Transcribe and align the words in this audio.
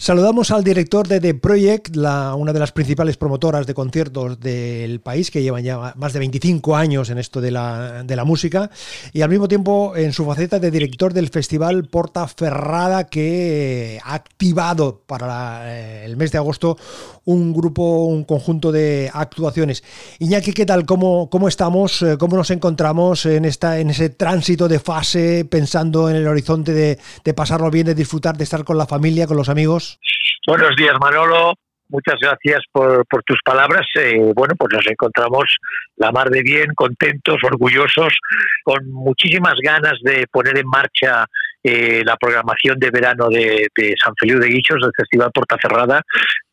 Saludamos 0.00 0.50
al 0.50 0.64
director 0.64 1.06
de 1.06 1.20
The 1.20 1.34
Project, 1.34 1.94
la, 1.94 2.34
una 2.34 2.54
de 2.54 2.58
las 2.58 2.72
principales 2.72 3.18
promotoras 3.18 3.66
de 3.66 3.74
conciertos 3.74 4.40
del 4.40 5.00
país, 5.00 5.30
que 5.30 5.42
llevan 5.42 5.62
ya 5.62 5.92
más 5.94 6.14
de 6.14 6.20
25 6.20 6.74
años 6.74 7.10
en 7.10 7.18
esto 7.18 7.42
de 7.42 7.50
la, 7.50 8.02
de 8.02 8.16
la 8.16 8.24
música, 8.24 8.70
y 9.12 9.20
al 9.20 9.28
mismo 9.28 9.46
tiempo 9.46 9.94
en 9.94 10.14
su 10.14 10.24
faceta 10.24 10.58
de 10.58 10.70
director 10.70 11.12
del 11.12 11.28
festival 11.28 11.84
Porta 11.84 12.26
Ferrada, 12.28 13.08
que 13.08 14.00
ha 14.02 14.14
activado 14.14 15.02
para 15.06 15.70
eh, 15.70 16.06
el 16.06 16.16
mes 16.16 16.32
de 16.32 16.38
agosto 16.38 16.78
un 17.26 17.52
grupo, 17.52 18.06
un 18.06 18.24
conjunto 18.24 18.72
de 18.72 19.10
actuaciones. 19.12 19.84
Iñaki, 20.18 20.54
¿qué 20.54 20.64
tal? 20.64 20.86
¿Cómo, 20.86 21.28
cómo 21.28 21.46
estamos? 21.46 22.00
Eh, 22.00 22.16
¿Cómo 22.16 22.38
nos 22.38 22.50
encontramos 22.50 23.26
en, 23.26 23.44
esta, 23.44 23.78
en 23.78 23.90
ese 23.90 24.08
tránsito 24.08 24.66
de 24.66 24.78
fase, 24.78 25.44
pensando 25.44 26.08
en 26.08 26.16
el 26.16 26.26
horizonte 26.26 26.72
de, 26.72 26.98
de 27.22 27.34
pasarlo 27.34 27.70
bien, 27.70 27.84
de 27.84 27.94
disfrutar, 27.94 28.38
de 28.38 28.44
estar 28.44 28.64
con 28.64 28.78
la 28.78 28.86
familia, 28.86 29.26
con 29.26 29.36
los 29.36 29.50
amigos? 29.50 29.89
Buenos 30.46 30.74
días, 30.76 30.94
Manolo. 31.00 31.54
Muchas 31.90 32.16
gracias 32.20 32.62
por, 32.70 33.04
tus 33.26 33.40
palabras. 33.44 33.86
Eh, 33.96 34.32
bueno, 34.34 34.54
pues 34.56 34.72
nos 34.72 34.86
encontramos 34.86 35.44
la 35.96 36.12
mar 36.12 36.30
de 36.30 36.42
bien, 36.42 36.72
contentos, 36.74 37.36
orgullosos, 37.42 38.16
con 38.62 38.88
muchísimas 38.90 39.54
ganas 39.62 39.94
de 40.02 40.26
poner 40.30 40.58
en 40.58 40.66
marcha 40.68 41.26
eh, 41.64 42.02
la 42.04 42.16
programación 42.16 42.78
de 42.78 42.90
verano 42.90 43.28
de, 43.28 43.66
de, 43.76 43.94
San 44.02 44.14
Feliu 44.18 44.38
de 44.38 44.48
Guichos, 44.48 44.78
del 44.80 44.92
Festival 44.96 45.32
Porta 45.34 45.56
Cerrada. 45.60 46.00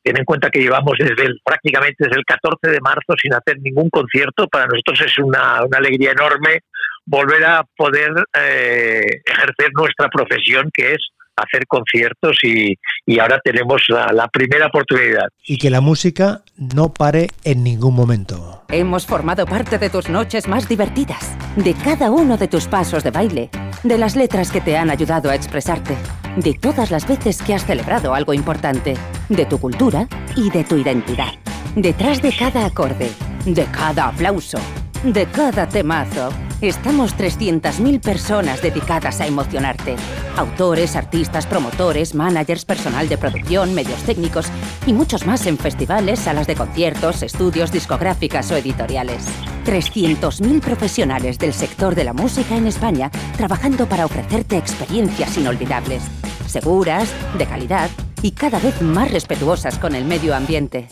Ten 0.04 0.18
en 0.18 0.26
cuenta 0.26 0.50
que 0.50 0.60
llevamos 0.60 0.96
desde 0.98 1.26
el, 1.26 1.40
prácticamente 1.44 1.96
desde 2.00 2.18
el 2.18 2.26
14 2.26 2.72
de 2.72 2.82
marzo 2.82 3.14
sin 3.22 3.34
hacer 3.34 3.60
ningún 3.62 3.90
concierto. 3.90 4.48
Para 4.48 4.66
nosotros 4.66 5.02
es 5.02 5.18
una, 5.20 5.64
una 5.64 5.78
alegría 5.78 6.12
enorme 6.12 6.62
volver 7.06 7.46
a 7.46 7.64
poder 7.76 8.12
eh, 8.34 9.22
ejercer 9.24 9.72
nuestra 9.74 10.10
profesión, 10.10 10.70
que 10.74 10.94
es 10.94 11.08
hacer 11.38 11.68
conciertos 11.68 12.38
y, 12.44 12.76
y 13.06 13.20
ahora 13.20 13.40
tenemos 13.44 13.84
la, 13.90 14.08
la, 14.12 14.28
primera 14.28 14.68
oportunidad. 14.68 15.28
Y 15.46 15.58
que 15.58 15.70
la 15.70 15.82
música 15.82 16.42
no 16.58 16.94
pare 16.94 17.28
en 17.44 17.64
ningún 17.64 17.96
momento. 17.96 18.64
Hemos 18.70 19.06
formado 19.06 19.46
parte 19.46 19.78
de 19.78 19.90
tus 19.90 20.10
noches 20.10 20.48
más 20.48 20.68
divertidas, 20.68 21.38
de 21.56 21.74
cada 21.74 22.12
uno 22.12 22.38
de 22.38 22.48
tus 22.48 22.68
pasos 22.68 23.04
de 23.04 23.12
baile, 23.12 23.50
de 23.84 23.98
las 23.98 24.16
letras 24.16 24.52
que 24.52 24.62
te 24.62 24.78
han 24.78 24.90
ayudado 24.90 25.30
a 25.30 25.36
expresarte, 25.36 25.96
de 26.36 26.54
todas 26.54 26.92
las 26.92 27.08
veces 27.08 27.42
que 27.42 27.54
has 27.54 27.66
celebrado 27.66 28.14
algo 28.14 28.34
importante, 28.34 28.96
de 29.30 29.46
tu 29.46 29.60
cultura 29.60 30.08
y 30.36 30.50
de 30.50 30.64
tu 30.64 30.76
identidad. 30.78 31.34
Detrás 31.76 32.22
de 32.22 32.34
cada 32.36 32.66
acorde, 32.66 33.12
de 33.46 33.66
cada 33.66 34.08
aplauso, 34.08 34.58
de 35.04 35.26
cada 35.28 35.68
temazo, 35.68 36.30
estamos 36.62 37.16
300.000 37.16 38.02
personas 38.02 38.62
dedicadas 38.62 39.22
a 39.22 39.28
emocionarte. 39.28 39.96
Autores, 40.36 40.96
artistas, 40.96 41.46
promotores, 41.46 42.16
managers, 42.16 42.66
personal 42.66 43.08
de 43.08 43.18
producción, 43.18 43.74
medios 43.74 44.02
técnicos 44.04 44.48
y 44.86 44.94
muchos 44.94 45.26
más 45.26 45.46
en 45.46 45.58
festivales, 45.58 46.20
salas 46.20 46.48
de 46.48 46.56
conciertos, 46.56 47.22
estudios, 47.22 47.72
discográficas 47.72 48.52
o 48.52 48.58
editoriales. 48.58 49.26
300.000 49.66 50.62
profesionales 50.62 51.38
del 51.38 51.54
sector 51.54 51.94
de 51.96 52.04
la 52.04 52.14
música 52.14 52.56
en 52.56 52.68
España 52.68 53.12
trabajando 53.36 53.88
para 53.88 54.06
ofrecerte 54.06 54.58
experiencias 54.58 55.38
inolvidables, 55.38 56.04
seguras, 56.48 57.10
de 57.38 57.46
calidad 57.46 57.90
y 58.22 58.32
cada 58.32 58.60
vez 58.60 58.82
más 58.82 59.12
respetuosas 59.12 59.78
con 59.78 59.96
el 59.96 60.06
medio 60.06 60.36
ambiente. 60.36 60.88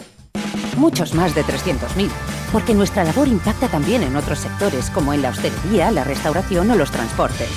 Muchos 0.78 1.14
más 1.14 1.34
de 1.34 1.44
300.000 1.44 2.10
porque 2.56 2.74
nuestra 2.74 3.04
labor 3.04 3.28
impacta 3.28 3.68
también 3.68 4.02
en 4.02 4.16
otros 4.16 4.40
sectores 4.40 4.90
como 4.90 5.14
en 5.14 5.22
la 5.22 5.32
hostelería, 5.32 5.92
la 5.92 6.06
restauración 6.06 6.72
o 6.72 6.76
los 6.78 6.90
transportes. 6.90 7.50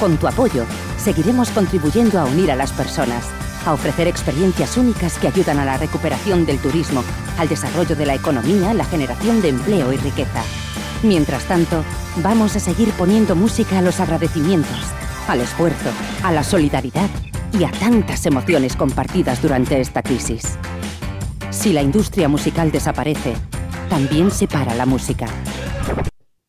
Con 0.00 0.16
tu 0.16 0.26
apoyo, 0.26 0.64
seguiremos 0.98 1.50
contribuyendo 1.50 2.18
a 2.18 2.24
unir 2.24 2.50
a 2.50 2.56
las 2.56 2.72
personas, 2.72 3.24
a 3.64 3.74
ofrecer 3.74 4.08
experiencias 4.08 4.76
únicas 4.76 5.18
que 5.20 5.28
ayudan 5.28 5.60
a 5.60 5.64
la 5.64 5.78
recuperación 5.78 6.44
del 6.46 6.58
turismo, 6.58 7.04
al 7.38 7.48
desarrollo 7.48 7.94
de 7.94 8.06
la 8.06 8.16
economía, 8.16 8.74
la 8.74 8.86
generación 8.86 9.40
de 9.40 9.50
empleo 9.50 9.92
y 9.92 9.98
riqueza. 9.98 10.42
Mientras 11.04 11.44
tanto, 11.44 11.84
vamos 12.24 12.56
a 12.56 12.58
seguir 12.58 12.90
poniendo 12.94 13.36
música 13.36 13.78
a 13.78 13.82
los 13.82 14.00
agradecimientos, 14.00 14.80
al 15.28 15.42
esfuerzo, 15.42 15.90
a 16.24 16.32
la 16.32 16.42
solidaridad 16.42 17.08
y 17.56 17.62
a 17.62 17.70
tantas 17.70 18.26
emociones 18.26 18.74
compartidas 18.74 19.40
durante 19.40 19.80
esta 19.80 20.02
crisis. 20.02 20.58
Si 21.62 21.72
la 21.72 21.80
industria 21.80 22.28
musical 22.28 22.72
desaparece, 22.72 23.34
también 23.88 24.32
se 24.32 24.48
para 24.48 24.74
la 24.74 24.84
música. 24.84 25.26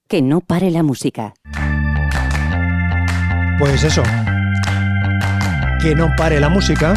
Que 0.07 0.23
no 0.23 0.41
pare 0.41 0.71
la 0.71 0.81
música. 0.81 1.35
Pues 3.59 3.83
eso. 3.83 4.01
Que 5.83 5.93
no 5.93 6.09
pare 6.17 6.39
la 6.39 6.49
música. 6.49 6.95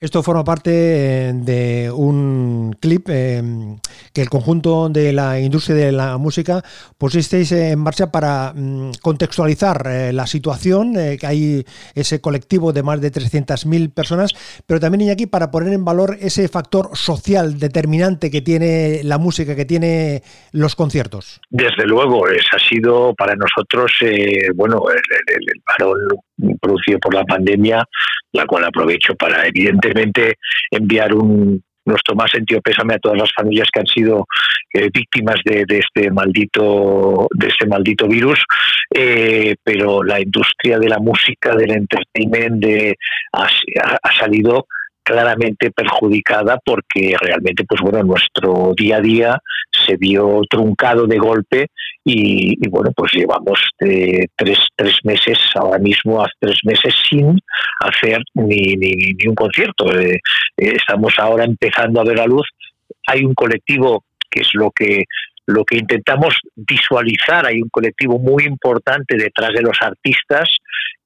Esto 0.00 0.22
forma 0.22 0.44
parte 0.44 0.70
de 0.70 1.90
un 1.92 2.76
clip 2.80 3.08
eh, 3.08 3.42
que 4.12 4.22
el 4.22 4.30
conjunto 4.30 4.88
de 4.88 5.12
la 5.12 5.40
industria 5.40 5.74
de 5.74 5.90
la 5.90 6.18
música 6.18 6.62
pusisteis 6.96 7.50
en 7.50 7.80
marcha 7.80 8.12
para 8.12 8.52
mm, 8.54 8.92
contextualizar 9.02 9.82
eh, 9.88 10.12
la 10.12 10.28
situación, 10.28 10.96
eh, 10.96 11.16
que 11.18 11.26
hay 11.26 11.64
ese 11.96 12.20
colectivo 12.20 12.72
de 12.72 12.84
más 12.84 13.00
de 13.00 13.10
300.000 13.10 13.92
personas, 13.92 14.62
pero 14.68 14.78
también 14.78 15.00
Iñaki 15.00 15.26
para 15.26 15.50
poner 15.50 15.72
en 15.72 15.84
valor 15.84 16.16
ese 16.20 16.46
factor 16.46 16.90
social 16.94 17.58
determinante 17.58 18.30
que 18.30 18.40
tiene 18.40 19.00
la 19.02 19.18
música, 19.18 19.56
que 19.56 19.64
tiene 19.64 20.22
los 20.52 20.76
conciertos. 20.76 21.40
Desde 21.50 21.84
luego, 21.86 22.28
es, 22.28 22.46
ha 22.52 22.58
sido 22.60 23.14
para 23.14 23.34
nosotros, 23.34 23.90
eh, 24.02 24.50
bueno, 24.54 24.80
el, 24.90 25.34
el, 25.34 25.42
el 25.42 25.62
parón 25.66 25.98
producido 26.60 26.98
por 27.00 27.14
la 27.14 27.24
pandemia, 27.24 27.84
la 28.32 28.46
cual 28.46 28.64
aprovecho 28.64 29.14
para 29.14 29.46
enviar 30.70 31.14
un 31.14 31.62
nuestro 31.84 32.14
más 32.14 32.30
sentido 32.30 32.60
pésame 32.60 32.94
a 32.94 32.98
todas 32.98 33.18
las 33.18 33.32
familias 33.34 33.68
que 33.72 33.80
han 33.80 33.86
sido 33.86 34.26
eh, 34.74 34.90
víctimas 34.92 35.36
de, 35.44 35.64
de, 35.66 35.78
este 35.78 36.10
maldito 36.10 37.26
de 37.34 37.48
este 37.48 37.66
maldito 37.66 38.06
virus. 38.06 38.44
Eh, 38.94 39.56
pero 39.62 40.02
la 40.02 40.20
industria 40.20 40.78
de 40.78 40.88
la 40.88 40.98
música 40.98 41.54
del 41.54 41.70
entertainment 41.70 42.64
ha, 43.32 43.48
ha 44.02 44.12
salido 44.18 44.66
claramente 45.02 45.70
perjudicada 45.70 46.58
porque 46.62 47.16
realmente 47.18 47.64
pues 47.64 47.80
bueno 47.80 48.02
nuestro 48.02 48.74
día 48.76 48.96
a 48.96 49.00
día 49.00 49.38
se 49.86 49.96
vio 49.96 50.42
truncado 50.50 51.06
de 51.06 51.16
golpe 51.16 51.68
y, 52.04 52.52
y 52.64 52.68
bueno 52.68 52.90
pues 52.94 53.12
llevamos 53.12 53.60
eh, 53.80 54.26
tres, 54.36 54.58
tres 54.76 54.98
meses 55.04 55.38
ahora 55.54 55.78
mismo 55.78 56.22
a 56.22 56.28
tres 56.38 56.58
meses 56.64 56.94
sin 57.08 57.38
hacer 57.80 58.22
ni, 58.34 58.76
ni, 58.76 58.90
ni 59.14 59.28
un 59.28 59.34
concierto. 59.34 59.92
Eh, 59.98 60.18
estamos 60.56 61.14
ahora 61.18 61.44
empezando 61.44 62.00
a 62.00 62.04
ver 62.04 62.16
la 62.16 62.26
luz. 62.26 62.48
Hay 63.06 63.24
un 63.24 63.34
colectivo 63.34 64.04
que 64.30 64.40
es 64.40 64.50
lo 64.54 64.70
que 64.70 65.04
lo 65.46 65.64
que 65.64 65.78
intentamos 65.78 66.34
visualizar, 66.54 67.46
hay 67.46 67.62
un 67.62 67.70
colectivo 67.70 68.18
muy 68.18 68.44
importante 68.44 69.16
detrás 69.16 69.50
de 69.54 69.62
los 69.62 69.78
artistas, 69.80 70.46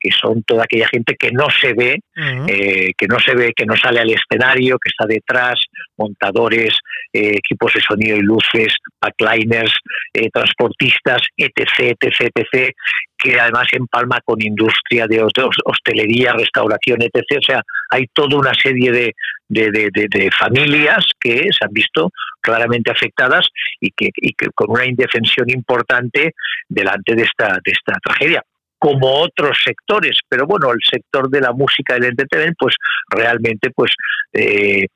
que 0.02 0.10
son 0.10 0.42
toda 0.42 0.64
aquella 0.64 0.88
gente 0.88 1.14
que 1.14 1.30
no 1.30 1.46
se 1.48 1.72
ve, 1.74 2.00
uh 2.16 2.20
-huh. 2.20 2.46
eh, 2.48 2.92
que 2.98 3.06
no 3.06 3.18
se 3.20 3.34
ve, 3.34 3.52
que 3.54 3.64
no 3.64 3.76
sale 3.76 4.00
al 4.00 4.10
escenario, 4.10 4.78
que 4.78 4.88
está 4.88 5.06
detrás, 5.06 5.54
montadores, 5.96 6.76
eh, 7.12 7.36
equipos 7.36 7.72
de 7.74 7.80
sonido 7.80 8.16
y 8.16 8.22
luces, 8.22 8.74
backliners, 9.00 9.72
eh, 10.12 10.28
transportistas, 10.32 11.22
etc., 11.36 11.94
etc., 12.00 12.30
etc., 12.34 12.74
que 13.16 13.38
además 13.38 13.68
empalma 13.72 14.18
con 14.24 14.42
industria 14.42 15.06
de 15.06 15.22
hostelería, 15.64 16.32
restauración, 16.32 17.02
etc. 17.02 17.38
O 17.38 17.42
sea, 17.46 17.62
hay 17.90 18.06
toda 18.12 18.36
una 18.36 18.52
serie 18.54 18.90
de, 18.90 19.12
de, 19.48 19.70
de, 19.70 19.90
de, 19.92 20.06
de 20.08 20.30
familias 20.32 21.04
que 21.20 21.36
se 21.56 21.64
han 21.64 21.72
visto 21.72 22.10
claramente 22.40 22.90
afectadas 22.90 23.46
y 23.80 23.90
que, 23.92 24.10
y 24.16 24.32
que 24.32 24.48
con 24.52 24.70
una 24.70 24.84
indefensión 24.84 25.48
importante 25.50 26.32
delante 26.68 27.14
de 27.14 27.22
esta, 27.22 27.60
de 27.64 27.70
esta 27.70 27.92
tragedia 28.02 28.42
como 28.82 29.20
otros 29.20 29.56
sectores, 29.64 30.18
pero 30.28 30.44
bueno, 30.44 30.72
el 30.72 30.80
sector 30.82 31.30
de 31.30 31.40
la 31.40 31.52
música 31.52 31.94
y 31.94 31.98
el 31.98 32.06
entretenimiento, 32.06 32.64
pues 32.64 32.74
realmente, 33.10 33.70
pues 33.70 33.92
eh, 34.32 34.86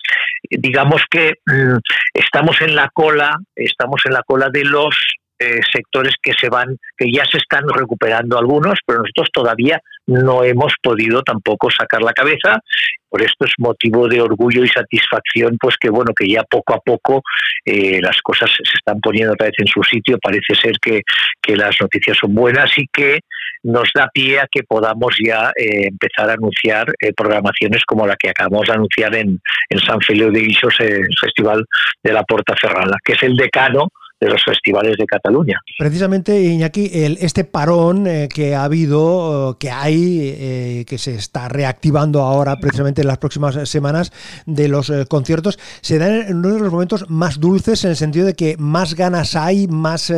digamos 0.50 1.02
que 1.08 1.34
mmm, 1.46 1.76
estamos 2.12 2.60
en 2.62 2.74
la 2.74 2.90
cola, 2.92 3.38
estamos 3.54 4.02
en 4.06 4.14
la 4.14 4.24
cola 4.26 4.48
de 4.50 4.64
los 4.64 4.96
eh, 5.38 5.60
sectores 5.72 6.14
que 6.22 6.32
se 6.40 6.48
van, 6.48 6.78
que 6.96 7.10
ya 7.12 7.24
se 7.30 7.38
están 7.38 7.64
recuperando 7.68 8.38
algunos, 8.38 8.78
pero 8.86 9.00
nosotros 9.00 9.28
todavía 9.32 9.80
no 10.06 10.44
hemos 10.44 10.74
podido 10.82 11.22
tampoco 11.22 11.70
sacar 11.70 12.02
la 12.02 12.12
cabeza. 12.12 12.60
Por 13.08 13.22
esto 13.22 13.44
es 13.44 13.52
motivo 13.58 14.08
de 14.08 14.20
orgullo 14.20 14.64
y 14.64 14.68
satisfacción, 14.68 15.56
pues 15.60 15.76
que 15.80 15.90
bueno, 15.90 16.12
que 16.14 16.28
ya 16.28 16.42
poco 16.44 16.74
a 16.74 16.80
poco 16.80 17.22
eh, 17.64 18.00
las 18.02 18.20
cosas 18.22 18.50
se 18.50 18.76
están 18.76 19.00
poniendo 19.00 19.32
otra 19.32 19.46
vez 19.46 19.54
en 19.58 19.66
su 19.66 19.82
sitio. 19.82 20.18
Parece 20.18 20.54
ser 20.54 20.78
que, 20.80 21.02
que 21.40 21.56
las 21.56 21.76
noticias 21.80 22.16
son 22.20 22.34
buenas 22.34 22.70
y 22.76 22.86
que 22.92 23.20
nos 23.62 23.88
da 23.94 24.08
pie 24.12 24.40
a 24.40 24.48
que 24.50 24.62
podamos 24.62 25.16
ya 25.24 25.50
eh, 25.56 25.88
empezar 25.88 26.30
a 26.30 26.34
anunciar 26.34 26.86
eh, 27.00 27.12
programaciones 27.12 27.84
como 27.84 28.06
la 28.06 28.16
que 28.16 28.30
acabamos 28.30 28.66
de 28.66 28.74
anunciar 28.74 29.14
en, 29.16 29.40
en 29.70 29.78
San 29.80 30.00
Feliu 30.00 30.30
de 30.30 30.40
Guixos, 30.40 30.80
el 30.80 31.08
Festival 31.20 31.64
de 32.02 32.12
la 32.12 32.22
Porta 32.22 32.54
Ferrada, 32.60 32.96
que 33.04 33.14
es 33.14 33.22
el 33.22 33.36
decano 33.36 33.88
de 34.18 34.28
los 34.28 34.42
festivales 34.42 34.96
de 34.96 35.04
Cataluña. 35.04 35.60
Precisamente, 35.78 36.40
Iñaki, 36.40 36.90
el, 36.92 37.18
este 37.20 37.44
parón 37.44 38.06
eh, 38.06 38.28
que 38.32 38.54
ha 38.54 38.64
habido, 38.64 39.58
que 39.60 39.70
hay, 39.70 40.20
eh, 40.22 40.84
que 40.86 40.96
se 40.96 41.14
está 41.14 41.48
reactivando 41.48 42.22
ahora 42.22 42.56
precisamente 42.56 43.02
en 43.02 43.08
las 43.08 43.18
próximas 43.18 43.68
semanas 43.68 44.12
de 44.46 44.68
los 44.68 44.88
eh, 44.88 45.04
conciertos, 45.06 45.58
se 45.82 45.98
da 45.98 46.28
en 46.28 46.36
uno 46.36 46.54
de 46.54 46.60
los 46.60 46.72
momentos 46.72 47.10
más 47.10 47.40
dulces 47.40 47.84
en 47.84 47.90
el 47.90 47.96
sentido 47.96 48.24
de 48.24 48.32
que 48.32 48.56
más 48.58 48.94
ganas 48.94 49.36
hay, 49.36 49.68
más, 49.68 50.10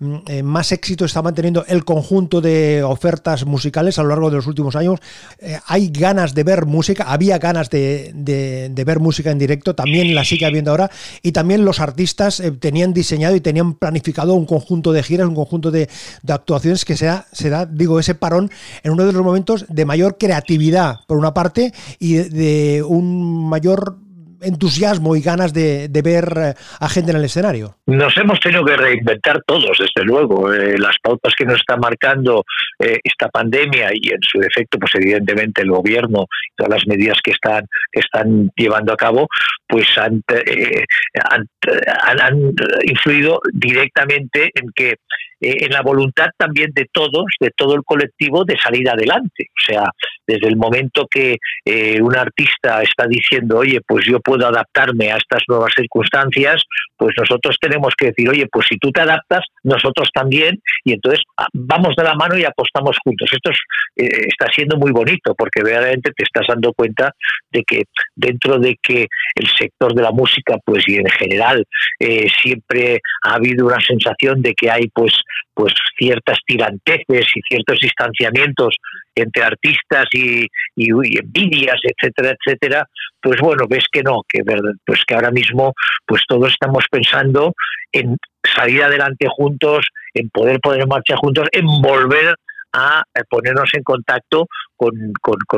mm, 0.00 0.42
más 0.42 0.72
éxito 0.72 1.04
está 1.04 1.22
manteniendo 1.22 1.64
el 1.68 1.84
conjunto 1.84 2.40
de 2.40 2.82
ofertas 2.82 3.46
musicales 3.46 3.98
a 4.00 4.02
lo 4.02 4.08
largo 4.08 4.28
de 4.30 4.36
los 4.36 4.46
últimos 4.48 4.74
años. 4.74 4.98
hay 5.66 5.90
ganas 5.90 6.34
de 6.34 6.42
ver 6.42 6.66
música, 6.66 7.04
había 7.04 7.38
ganas 7.38 7.70
de, 7.70 8.10
de 8.14 8.84
ver 8.84 8.98
música 8.98 9.30
en 9.30 9.38
directo, 9.38 9.74
también 9.74 10.14
la 10.14 10.24
sigue 10.24 10.46
habiendo 10.46 10.72
ahora, 10.72 10.90
y 11.22 11.32
también 11.32 11.64
los 11.64 11.80
artistas 11.80 12.42
tenían 12.60 12.92
diseñado 12.92 13.35
y 13.36 13.40
tenían 13.40 13.74
planificado 13.74 14.34
un 14.34 14.46
conjunto 14.46 14.92
de 14.92 15.02
giras, 15.02 15.28
un 15.28 15.34
conjunto 15.34 15.70
de, 15.70 15.88
actuaciones 16.28 16.84
que 16.84 16.96
se 16.96 17.06
da, 17.50 17.66
digo, 17.66 18.00
ese 18.00 18.14
parón 18.14 18.50
en 18.82 18.92
uno 18.92 19.04
de 19.06 19.12
los 19.12 19.22
momentos 19.22 19.66
de 19.68 19.84
mayor 19.84 20.18
creatividad, 20.18 21.00
por 21.06 21.18
una 21.18 21.34
parte, 21.34 21.72
y 21.98 22.14
de 22.14 22.82
un 22.82 23.48
mayor 23.48 23.98
entusiasmo 24.42 25.16
y 25.16 25.20
ganas 25.20 25.52
de, 25.52 25.88
ver 26.02 26.32
eh, 26.36 26.54
a 26.80 26.88
gente 26.88 27.10
en 27.10 27.18
el 27.18 27.24
escenario. 27.24 27.76
Nos 27.86 28.16
hemos 28.16 28.38
tenido 28.40 28.64
que 28.64 28.76
reinventar 28.76 29.42
todos, 29.46 29.78
desde 29.78 30.04
luego. 30.04 30.52
Eh, 30.52 30.78
las 30.78 30.96
pautas 31.02 31.34
que 31.36 31.44
nos 31.44 31.58
está 31.58 31.76
marcando 31.76 32.44
eh, 32.78 32.98
esta 33.02 33.28
pandemia 33.28 33.90
y 33.92 34.10
en 34.10 34.20
su 34.22 34.40
efecto, 34.40 34.78
pues 34.78 34.92
evidentemente 34.94 35.62
el 35.62 35.70
gobierno 35.70 36.26
y 36.50 36.56
todas 36.56 36.70
las 36.70 36.86
medidas 36.86 37.18
que 37.22 37.32
están, 37.32 37.66
que 37.92 38.00
están 38.00 38.50
llevando 38.56 38.92
a 38.92 38.96
cabo, 38.96 39.26
pues 39.66 39.86
han, 39.96 40.22
han 42.16 42.54
influido 42.84 43.40
directamente 43.52 44.50
en 44.54 44.70
que 44.74 44.96
en 45.40 45.70
la 45.70 45.82
voluntad 45.82 46.28
también 46.36 46.70
de 46.74 46.86
todos, 46.90 47.26
de 47.40 47.50
todo 47.56 47.74
el 47.74 47.82
colectivo, 47.84 48.44
de 48.44 48.56
salir 48.58 48.88
adelante. 48.88 49.48
O 49.50 49.66
sea, 49.66 49.84
desde 50.26 50.48
el 50.48 50.56
momento 50.56 51.06
que 51.10 51.36
eh, 51.64 52.00
un 52.00 52.16
artista 52.16 52.82
está 52.82 53.06
diciendo, 53.06 53.58
oye, 53.58 53.80
pues 53.86 54.06
yo 54.06 54.20
puedo 54.20 54.46
adaptarme 54.46 55.12
a 55.12 55.16
estas 55.16 55.42
nuevas 55.48 55.72
circunstancias, 55.76 56.62
pues 56.96 57.14
nosotros 57.18 57.56
tenemos 57.60 57.94
que 57.96 58.06
decir, 58.06 58.28
oye, 58.28 58.46
pues 58.50 58.66
si 58.68 58.78
tú 58.78 58.90
te 58.90 59.02
adaptas, 59.02 59.44
nosotros 59.66 60.08
también, 60.14 60.60
y 60.84 60.92
entonces 60.92 61.22
ah, 61.36 61.46
vamos 61.52 61.94
de 61.96 62.04
la 62.04 62.14
mano 62.14 62.38
y 62.38 62.44
apostamos 62.44 62.96
juntos. 63.04 63.28
Esto 63.32 63.50
eh, 63.96 64.28
está 64.28 64.46
siendo 64.52 64.76
muy 64.76 64.92
bonito 64.92 65.34
porque 65.34 65.62
verdaderamente 65.62 66.12
te 66.12 66.22
estás 66.22 66.46
dando 66.48 66.72
cuenta 66.72 67.12
de 67.50 67.62
que 67.64 67.82
dentro 68.14 68.58
de 68.58 68.76
que 68.80 69.06
el 69.34 69.48
sector 69.58 69.94
de 69.94 70.02
la 70.02 70.12
música, 70.12 70.56
pues 70.64 70.84
y 70.86 70.96
en 70.96 71.10
general, 71.10 71.64
eh, 71.98 72.28
siempre 72.42 73.00
ha 73.24 73.34
habido 73.34 73.66
una 73.66 73.80
sensación 73.80 74.40
de 74.40 74.54
que 74.54 74.70
hay 74.70 74.88
pues 74.94 75.12
pues 75.52 75.72
ciertas 75.98 76.38
tiranteces 76.46 77.26
y 77.34 77.40
ciertos 77.48 77.78
distanciamientos 77.80 78.76
entre 79.16 79.42
artistas 79.42 80.04
y, 80.12 80.46
envidias, 80.76 81.80
etcétera, 81.82 82.36
etcétera, 82.38 82.86
pues 83.20 83.40
bueno, 83.40 83.64
ves 83.68 83.84
que 83.90 84.02
no, 84.02 84.22
que 84.28 84.42
pues 84.84 85.04
que 85.06 85.14
ahora 85.14 85.30
mismo 85.30 85.72
pues 86.06 86.22
todos 86.28 86.52
estamos 86.52 86.84
pensando 86.90 87.54
en 87.90 88.16
salir 88.54 88.82
adelante 88.82 89.26
juntos, 89.28 89.86
en 90.14 90.28
poder 90.28 90.60
poner 90.60 90.82
en 90.82 90.88
marcha 90.88 91.16
juntos, 91.16 91.48
en 91.52 91.66
volver 91.82 92.36
a 92.72 93.04
ponernos 93.30 93.70
en 93.72 93.82
contacto 93.82 94.46
con, 94.76 94.92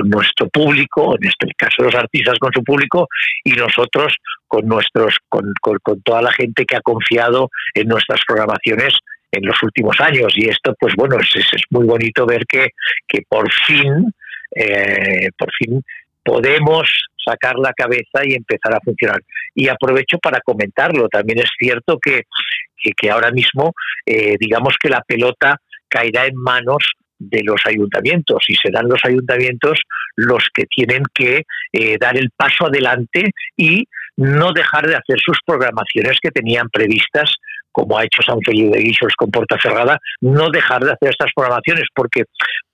nuestro 0.05 0.49
público, 0.49 1.17
en 1.17 1.29
este 1.29 1.49
caso 1.57 1.83
los 1.83 1.95
artistas 1.95 2.39
con 2.39 2.53
su 2.53 2.63
público 2.63 3.09
y 3.43 3.53
nosotros 3.53 4.15
con 4.47 4.67
nuestros 4.67 5.17
con, 5.29 5.53
con 5.61 6.01
toda 6.03 6.23
la 6.23 6.33
gente 6.33 6.65
que 6.65 6.77
ha 6.77 6.81
confiado 6.81 7.51
en 7.75 7.89
nuestras 7.89 8.21
programaciones 8.27 8.95
en 9.31 9.45
los 9.45 9.63
últimos 9.63 10.01
años. 10.01 10.33
Y 10.37 10.49
esto 10.49 10.75
pues 10.79 10.95
bueno 10.97 11.17
es, 11.21 11.29
es 11.37 11.63
muy 11.71 11.87
bonito 11.87 12.27
ver 12.27 12.47
que, 12.47 12.71
que 13.07 13.23
por 13.29 13.53
fin 13.67 14.13
eh, 14.55 15.29
por 15.37 15.51
fin 15.59 15.83
podemos 16.23 16.91
sacar 17.25 17.57
la 17.59 17.73
cabeza 17.73 18.25
y 18.25 18.35
empezar 18.35 18.75
a 18.75 18.81
funcionar. 18.81 19.21
Y 19.55 19.69
aprovecho 19.69 20.19
para 20.19 20.41
comentarlo. 20.41 21.09
También 21.09 21.41
es 21.41 21.51
cierto 21.59 21.99
que, 21.99 22.23
que, 22.97 23.11
ahora 23.11 23.31
mismo 23.31 23.75
eh, 24.07 24.37
digamos 24.39 24.77
que 24.81 24.89
la 24.89 25.03
pelota 25.03 25.61
caerá 25.89 26.27
en 26.27 26.37
manos 26.37 26.85
de 27.19 27.43
los 27.43 27.61
ayuntamientos 27.67 28.45
y 28.49 28.55
serán 28.55 28.89
los 28.89 29.01
ayuntamientos 29.05 29.81
los 30.17 30.49
que 30.55 30.65
tienen 30.67 31.03
que 31.13 31.43
eh, 31.73 31.97
dar 31.99 32.17
el 32.17 32.31
paso 32.31 32.67
adelante 32.67 33.33
y 33.57 33.89
no 34.17 34.53
dejar 34.53 34.87
de 34.87 34.95
hacer 34.95 35.19
sus 35.19 35.39
programaciones 35.45 36.19
que 36.23 36.31
tenían 36.31 36.69
previstas 36.69 37.31
como 37.79 37.97
ha 37.97 38.05
hecho 38.05 38.23
San 38.23 38.41
Felipe 38.41 38.77
de 38.77 38.83
Guixos 38.83 39.15
con 39.17 39.31
Puerta 39.31 39.57
Cerrada, 39.63 39.99
no 40.21 40.51
dejar 40.51 40.83
de 40.83 40.93
hacer 40.93 41.11
estas 41.11 41.31
programaciones, 41.33 41.85
porque, 41.95 42.25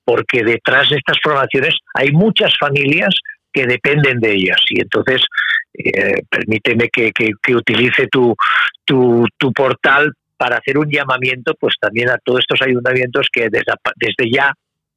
porque 0.02 0.42
detrás 0.42 0.88
de 0.88 0.96
estas 0.96 1.18
programaciones 1.22 1.74
hay 1.92 2.10
muchas 2.12 2.54
familias 2.58 3.14
que 3.52 3.66
dependen 3.66 4.18
de 4.18 4.32
ellas. 4.32 4.56
Y 4.70 4.80
entonces, 4.80 5.20
eh, 5.74 6.22
permíteme 6.30 6.88
que, 6.88 7.12
utilice 7.54 8.06
tu, 8.10 8.34
tu, 8.86 9.52
portal 9.54 10.10
para 10.38 10.56
hacer 10.56 10.78
un 10.78 10.90
llamamiento 10.90 11.52
pues 11.60 11.74
también 11.78 12.08
a 12.08 12.16
todos 12.24 12.40
estos 12.40 12.66
ayuntamientos 12.66 13.28
que 13.30 13.48
desde, 13.50 13.72
desde 13.96 14.30
ya, 14.32 14.54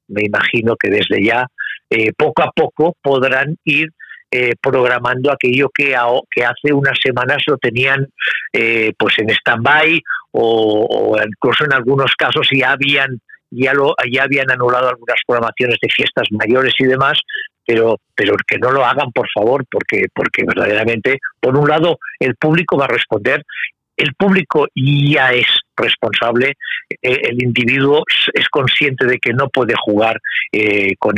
me 0.07 0.21
imagino 0.23 0.77
que 0.77 0.89
desde 0.89 1.21
ya, 1.21 1.45
eh, 1.89 2.13
poco 2.17 2.43
a 2.43 2.51
poco 2.55 2.95
podrán 3.01 3.57
ir 3.65 3.89
eh, 4.31 4.53
programando 4.61 5.31
aquello 5.31 5.69
que, 5.73 5.95
que 6.31 6.43
hace 6.45 6.73
unas 6.73 6.97
semanas 7.01 7.43
lo 7.47 7.57
tenían 7.57 8.07
eh, 8.51 8.93
pues 8.97 9.19
en 9.19 9.29
stand-by 9.29 10.01
o, 10.31 11.17
incluso 11.25 11.65
en 11.65 11.73
algunos 11.73 12.13
casos 12.15 12.49
ya 12.51 12.71
habían 12.71 13.19
ya 13.49 13.73
lo 13.73 13.95
ya 14.11 14.23
habían 14.23 14.51
anulado 14.51 14.89
algunas 14.89 15.21
programaciones 15.25 15.77
de 15.81 15.89
fiestas 15.89 16.27
mayores 16.31 16.73
y 16.79 16.85
demás 16.85 17.17
pero 17.65 17.97
pero 18.13 18.35
que 18.45 18.57
no 18.57 18.71
lo 18.71 18.85
hagan 18.85 19.11
por 19.13 19.27
favor 19.33 19.63
porque 19.71 20.07
porque 20.13 20.43
verdaderamente 20.45 21.19
por 21.39 21.57
un 21.57 21.69
lado 21.69 21.97
el 22.19 22.35
público 22.35 22.77
va 22.77 22.85
a 22.85 22.89
responder 22.89 23.45
el 23.95 24.13
público 24.15 24.67
ya 24.75 25.31
es 25.31 25.47
responsable, 25.77 26.57
eh, 26.89 26.97
el 27.01 27.41
individuo 27.43 28.03
es 28.33 28.47
consciente 28.49 29.05
de 29.05 29.19
que 29.19 29.33
no 29.33 29.49
puede 29.49 29.73
jugar 29.77 30.19
eh, 30.51 30.95
con, 30.97 31.15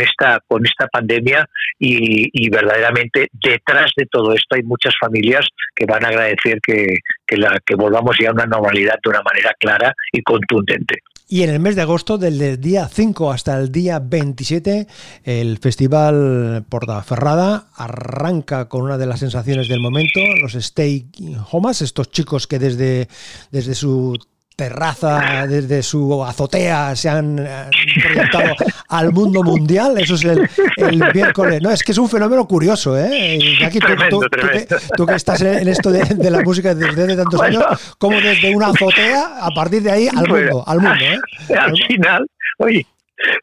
esta, 0.00 0.40
con 0.46 0.66
esta 0.66 0.86
pandemia 0.88 1.48
y, 1.78 2.50
verdaderamente 2.50 3.28
detrás 3.32 3.92
de 3.96 4.04
todo 4.06 4.34
esto 4.34 4.56
hay 4.56 4.62
muchas 4.62 4.94
familias 5.00 5.48
que 5.74 5.86
van 5.86 6.04
a 6.04 6.08
agradecer 6.08 6.58
que, 6.60 6.98
que, 7.32 7.38
la, 7.38 7.58
que 7.64 7.74
volvamos 7.74 8.16
ya 8.20 8.28
a 8.28 8.32
una 8.32 8.46
normalidad 8.46 8.94
de 9.02 9.10
una 9.10 9.22
manera 9.22 9.54
clara 9.58 9.94
y 10.12 10.22
contundente. 10.22 10.98
Y 11.28 11.42
en 11.44 11.50
el 11.50 11.60
mes 11.60 11.76
de 11.76 11.82
agosto, 11.82 12.18
del 12.18 12.60
día 12.60 12.86
5 12.86 13.32
hasta 13.32 13.58
el 13.58 13.72
día 13.72 14.00
27, 14.00 14.86
el 15.24 15.56
Festival 15.58 16.64
Portaferrada 16.68 17.68
arranca 17.74 18.68
con 18.68 18.82
una 18.82 18.98
de 18.98 19.06
las 19.06 19.20
sensaciones 19.20 19.68
del 19.68 19.80
momento, 19.80 20.20
los 20.42 20.54
Stay 20.56 21.06
Homas, 21.50 21.80
estos 21.80 22.10
chicos 22.10 22.46
que 22.46 22.58
desde, 22.58 23.08
desde 23.50 23.74
su 23.74 24.18
terraza, 24.62 25.46
desde 25.48 25.82
su 25.82 26.24
azotea, 26.24 26.94
se 26.94 27.08
han 27.08 27.36
eh, 27.38 27.68
proyectado 28.00 28.54
al 28.88 29.12
mundo 29.12 29.42
mundial. 29.42 29.98
Eso 29.98 30.14
es 30.14 30.24
el, 30.24 31.02
miércoles. 31.12 31.60
No, 31.60 31.70
es 31.70 31.82
que 31.82 31.90
es 31.90 31.98
un 31.98 32.08
fenómeno 32.08 32.46
curioso, 32.46 32.96
¿eh? 32.96 33.38
Aquí, 33.64 33.80
tú, 34.96 35.06
que 35.06 35.14
estás 35.14 35.42
en 35.42 35.66
esto 35.66 35.90
de, 35.90 36.30
la 36.30 36.40
música 36.42 36.74
desde 36.74 37.02
hace 37.02 37.16
tantos 37.16 37.40
años, 37.40 37.64
como 37.98 38.20
desde 38.20 38.54
una 38.54 38.68
azotea, 38.68 39.38
a 39.40 39.50
partir 39.50 39.82
de 39.82 39.90
ahí 39.90 40.08
al 40.08 40.28
mundo, 40.28 40.64
al 40.64 40.80
mundo, 40.80 41.04
¿eh? 41.04 41.18
Al 41.58 41.76
final, 41.88 42.26
oye, 42.58 42.86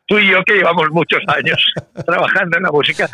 tú 0.07 0.17
y 0.19 0.31
yo 0.31 0.43
que 0.45 0.55
llevamos 0.55 0.89
muchos 0.91 1.21
años 1.27 1.61
trabajando 2.05 2.57
en 2.57 2.63
la 2.63 2.71
música, 2.71 3.07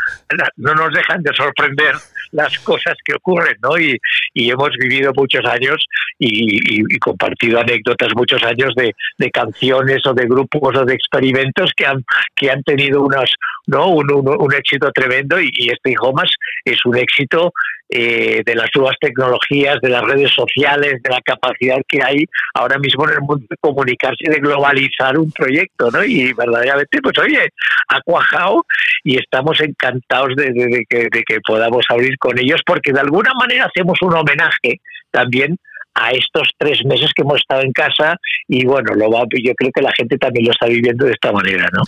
no 0.57 0.73
nos 0.75 0.93
dejan 0.93 1.21
de 1.23 1.31
sorprender 1.35 1.95
las 2.31 2.57
cosas 2.59 2.95
que 3.03 3.15
ocurren, 3.15 3.55
¿no? 3.61 3.77
Y, 3.77 3.97
hemos 4.35 4.69
vivido 4.79 5.11
muchos 5.15 5.45
años 5.45 5.85
y, 6.19 6.83
compartido 6.99 7.59
anécdotas 7.59 8.09
muchos 8.15 8.43
años 8.43 8.73
de, 8.75 8.93
canciones 9.31 10.05
o 10.05 10.13
de 10.13 10.25
grupos 10.25 10.77
o 10.77 10.85
de 10.85 10.93
experimentos 10.93 11.71
que 11.75 11.85
han, 11.85 12.03
que 12.35 12.49
han 12.49 12.63
tenido 12.63 13.01
unas, 13.01 13.29
¿no? 13.67 13.89
Un, 13.89 14.53
éxito 14.53 14.91
tremendo 14.91 15.39
y, 15.39 15.49
y 15.53 15.69
este 15.69 15.95
Homas 15.99 16.29
es 16.63 16.85
un 16.85 16.97
éxito 16.97 17.51
eh, 17.87 18.41
de 18.43 18.55
las 18.55 18.67
nuevas 18.75 18.95
tecnologías, 18.99 19.79
de 19.79 19.89
las 19.89 20.03
redes 20.03 20.31
sociales, 20.31 21.03
de 21.03 21.09
la 21.09 21.21
capacidad 21.21 21.77
que 21.87 22.01
hay 22.03 22.25
ahora 22.55 22.79
mismo 22.79 23.07
en 23.07 23.13
el 23.13 23.21
mundo 23.21 23.45
de 23.47 23.57
comunicarse 23.57 24.21
y 24.21 24.29
de 24.31 24.39
globalizar 24.39 25.19
un 25.19 25.31
proyecto, 25.31 25.91
¿no? 25.91 26.03
Y 26.03 26.33
verdaderamente, 26.33 26.99
pues 27.03 27.15
oye, 27.19 27.47
ha 27.89 28.01
cuajado 28.01 28.65
y 29.03 29.19
estamos 29.19 29.61
encantados 29.61 30.35
de, 30.35 30.83
que, 30.89 31.07
de 31.11 31.23
que 31.23 31.39
podamos 31.45 31.85
abrir 31.89 32.17
con 32.17 32.39
ellos 32.39 32.59
porque 32.65 32.91
de 32.91 33.01
alguna 33.01 33.31
manera 33.39 33.65
hacemos 33.65 33.99
un 34.01 34.15
homenaje 34.25 34.81
también 35.11 35.57
a 35.95 36.11
estos 36.11 36.49
tres 36.57 36.79
meses 36.85 37.09
que 37.15 37.21
hemos 37.21 37.37
estado 37.37 37.61
en 37.61 37.71
casa 37.71 38.17
y 38.47 38.65
bueno, 38.65 38.93
lo 38.95 39.09
va, 39.09 39.23
yo 39.41 39.53
creo 39.55 39.71
que 39.73 39.81
la 39.81 39.91
gente 39.95 40.17
también 40.17 40.45
lo 40.45 40.51
está 40.51 40.67
viviendo 40.67 41.05
de 41.05 41.13
esta 41.13 41.31
manera, 41.31 41.69
¿no? 41.71 41.83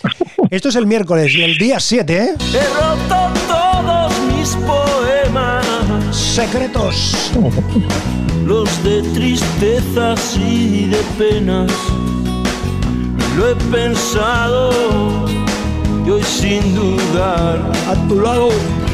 Esto 0.50 0.70
es 0.70 0.76
el 0.76 0.86
miércoles 0.86 1.34
y 1.34 1.42
el 1.42 1.58
día 1.58 1.78
7, 1.78 2.16
¿eh? 2.16 2.28
He 2.54 2.64
roto 2.74 3.32
todos 3.46 4.18
mis 4.32 4.56
poemas. 4.56 5.66
Secretos. 6.16 7.32
los 8.46 8.82
de 8.82 9.02
tristezas 9.12 10.36
y 10.38 10.86
de 10.86 11.02
penas. 11.18 11.70
Lo 13.36 13.50
he 13.50 13.54
pensado 13.70 15.28
y 16.06 16.10
hoy 16.10 16.22
sin 16.22 16.74
dudar 16.74 17.70
a 17.86 18.08
tu 18.08 18.20
lado 18.20 18.48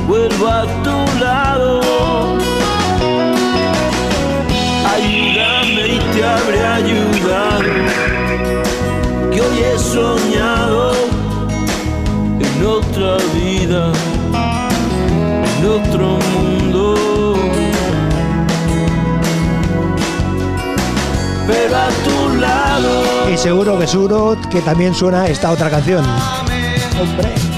vuelvo 0.09 0.49
a 0.49 0.65
tu 0.83 1.21
lado. 1.21 2.44
Ayúdame 5.35 5.89
y 5.89 5.99
te 6.15 6.25
habré 6.25 6.65
ayudado, 6.65 7.63
que 9.33 9.41
hoy 9.41 9.59
he 9.65 9.79
soñado 9.81 10.93
en 12.39 12.65
otra 12.65 13.17
vida, 13.35 13.93
en 15.59 15.67
otro 15.67 16.19
mundo. 16.33 17.35
Pero 21.49 21.77
a 21.77 21.89
tu 22.05 22.37
lado. 22.37 23.31
Y 23.33 23.37
seguro 23.37 23.77
que 23.77 23.89
seguro 23.89 24.37
que 24.49 24.61
también 24.61 24.95
suena 24.95 25.27
esta 25.27 25.51
otra 25.51 25.69
canción. 25.69 26.05
Hombre. 27.01 27.54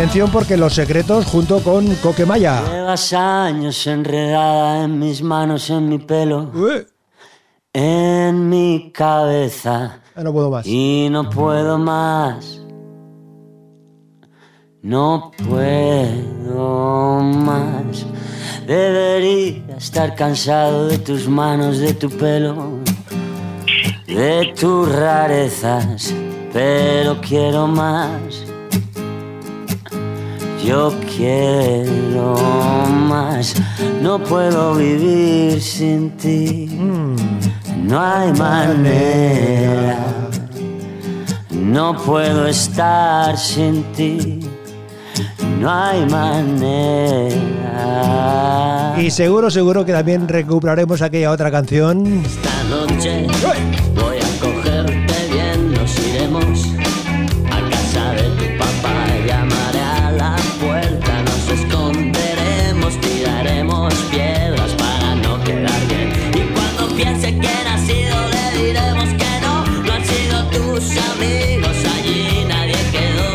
Atención 0.00 0.30
porque 0.30 0.56
los 0.56 0.72
secretos 0.72 1.26
junto 1.26 1.62
con 1.62 1.86
Coquemaya. 1.96 2.62
Llevas 2.72 3.12
años 3.12 3.86
enredada 3.86 4.84
en 4.84 4.98
mis 4.98 5.20
manos, 5.20 5.68
en 5.68 5.90
mi 5.90 5.98
pelo, 5.98 6.50
en 7.70 8.48
mi 8.48 8.92
cabeza. 8.94 10.00
Ah, 10.16 10.22
no 10.22 10.32
puedo 10.32 10.50
más. 10.50 10.66
Y 10.66 11.08
no 11.10 11.28
puedo 11.28 11.76
más. 11.76 12.62
No 14.80 15.32
puedo 15.46 17.20
más. 17.20 18.06
Debería 18.66 19.76
estar 19.76 20.14
cansado 20.14 20.86
de 20.86 20.96
tus 20.96 21.28
manos, 21.28 21.76
de 21.76 21.92
tu 21.92 22.08
pelo, 22.08 22.78
de 24.06 24.54
tus 24.58 24.90
rarezas, 24.90 26.14
pero 26.54 27.20
quiero 27.20 27.66
más. 27.66 28.49
Yo 30.64 30.94
quiero 31.16 32.36
más, 32.86 33.54
no 34.02 34.22
puedo 34.22 34.74
vivir 34.74 35.60
sin 35.60 36.10
ti. 36.12 36.68
No 37.82 37.98
hay 38.00 38.32
manera, 38.32 39.98
no 41.50 41.96
puedo 41.96 42.46
estar 42.46 43.36
sin 43.38 43.82
ti. 43.92 44.40
No 45.58 45.70
hay 45.70 46.06
manera. 46.06 47.50
Y 48.98 49.10
seguro, 49.10 49.50
seguro 49.50 49.84
que 49.84 49.92
también 49.92 50.28
recuperaremos 50.28 51.02
aquella 51.02 51.30
otra 51.30 51.50
canción. 51.50 52.22
Esta 52.24 52.62
noche 52.64 53.26
piense 67.02 67.28
quién 67.38 67.66
ha 67.66 67.78
sido, 67.78 68.14
le 68.28 68.62
diremos 68.62 69.08
que 69.20 69.32
no, 69.44 69.64
no 69.84 69.92
han 69.92 70.04
sido 70.04 70.36
tus 70.50 70.84
amigos. 71.12 71.76
Allí 71.96 72.44
nadie 72.46 72.76
quedó, 72.92 73.32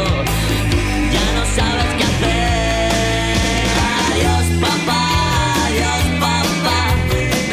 ya 1.16 1.26
no 1.38 1.44
sabes 1.58 1.90
qué 1.98 2.04
hacer. 2.12 2.92
Adiós, 4.08 4.46
papá, 4.66 5.04
adiós, 5.66 6.04
papá, 6.26 6.80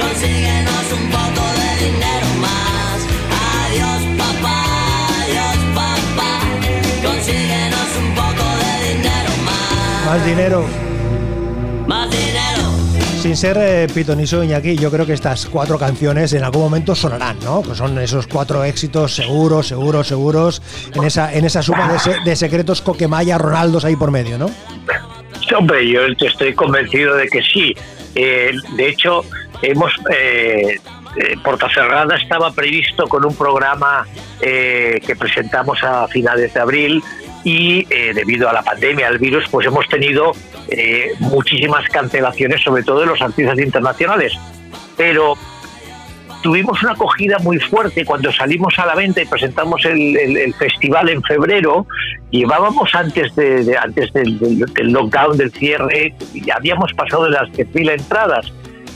consíguenos 0.01 0.85
un 0.99 1.05
poco 1.17 1.43
de 1.61 1.71
dinero 1.87 2.29
más. 2.47 2.99
Adiós, 3.65 4.01
papá, 4.23 4.59
adiós, 5.23 5.59
papá, 5.79 6.33
consíguenos 7.09 7.89
un 8.03 8.09
poco 8.21 8.45
de 8.63 8.73
dinero 8.89 9.31
más. 9.47 10.07
Más 10.07 10.27
dinero. 10.27 10.92
Sin 13.23 13.37
ser 13.37 13.57
eh, 13.61 13.87
pitonizo 13.95 14.43
Iñaki, 14.43 14.77
yo 14.77 14.91
creo 14.91 15.07
que 15.07 15.13
estas 15.13 15.47
cuatro 15.47 15.79
canciones 15.79 16.33
en 16.33 16.43
algún 16.43 16.63
momento 16.63 16.97
sonarán, 16.97 17.39
¿no? 17.45 17.63
Que 17.63 17.73
son 17.77 17.97
esos 18.01 18.27
cuatro 18.27 18.65
éxitos 18.65 19.15
seguros, 19.15 19.69
seguros, 19.69 20.09
seguros, 20.09 20.61
en 20.93 21.05
esa, 21.05 21.33
en 21.33 21.45
esa 21.45 21.63
suma 21.63 21.93
de, 21.93 21.99
se- 22.01 22.19
de 22.25 22.35
secretos 22.35 22.83
Coquemaya, 22.83 23.39
Ronaldos 23.39 23.85
ahí 23.85 23.95
por 23.95 24.11
medio, 24.11 24.39
¿no? 24.39 24.47
Hombre, 25.57 25.89
yo 25.89 26.01
estoy 26.27 26.53
convencido 26.55 27.15
de 27.15 27.29
que 27.29 27.43
sí. 27.43 27.73
Eh, 28.17 28.51
de 28.77 28.89
hecho, 28.89 29.25
hemos 29.63 29.93
eh, 30.13 30.79
eh, 31.17 31.35
Portaferrada 31.45 32.17
estaba 32.17 32.51
previsto 32.53 33.07
con 33.07 33.25
un 33.25 33.37
programa 33.37 34.05
eh, 34.41 35.01
que 35.07 35.15
presentamos 35.15 35.79
a 35.85 36.09
finales 36.09 36.53
de 36.55 36.61
abril 36.61 37.03
y 37.45 37.87
eh, 37.91 38.13
debido 38.15 38.49
a 38.49 38.53
la 38.53 38.63
pandemia, 38.63 39.09
al 39.09 39.19
virus, 39.19 39.45
pues 39.51 39.67
hemos 39.67 39.89
tenido 39.89 40.33
eh, 40.69 41.09
muchísimas 41.19 41.89
cancelaciones, 41.89 42.63
sobre 42.63 42.83
todo 42.83 43.01
de 43.01 43.07
los 43.07 43.21
artistas 43.21 43.59
internacionales. 43.59 44.33
Pero 44.97 45.35
tuvimos 46.43 46.83
una 46.83 46.93
acogida 46.93 47.39
muy 47.39 47.59
fuerte 47.59 48.05
cuando 48.05 48.33
salimos 48.33 48.79
a 48.79 48.87
la 48.87 48.95
venta 48.95 49.23
y 49.23 49.27
presentamos 49.27 49.85
el, 49.85 50.55
festival 50.55 51.09
en 51.09 51.23
febrero. 51.23 51.87
Llevábamos 52.31 52.95
antes 52.95 53.35
de, 53.35 53.77
antes 53.77 54.13
del, 54.13 54.39
lockdown, 54.93 55.37
del 55.37 55.51
cierre, 55.53 56.15
ya 56.35 56.57
habíamos 56.57 56.93
pasado 56.93 57.25
de 57.25 57.31
las 57.31 57.49
10.000 57.51 57.93
entradas. 57.93 58.53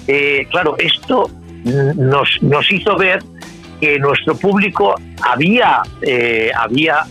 Eh, 0.07 0.47
claro, 0.51 0.77
esto 0.79 1.29
nos, 1.65 2.41
nos 2.43 2.71
hizo 2.71 2.97
ver 2.97 3.19
que 3.81 3.99
nuestro 3.99 4.37
público 4.37 4.95
había 5.23 5.83
eh, 6.03 6.51
había 6.57 7.05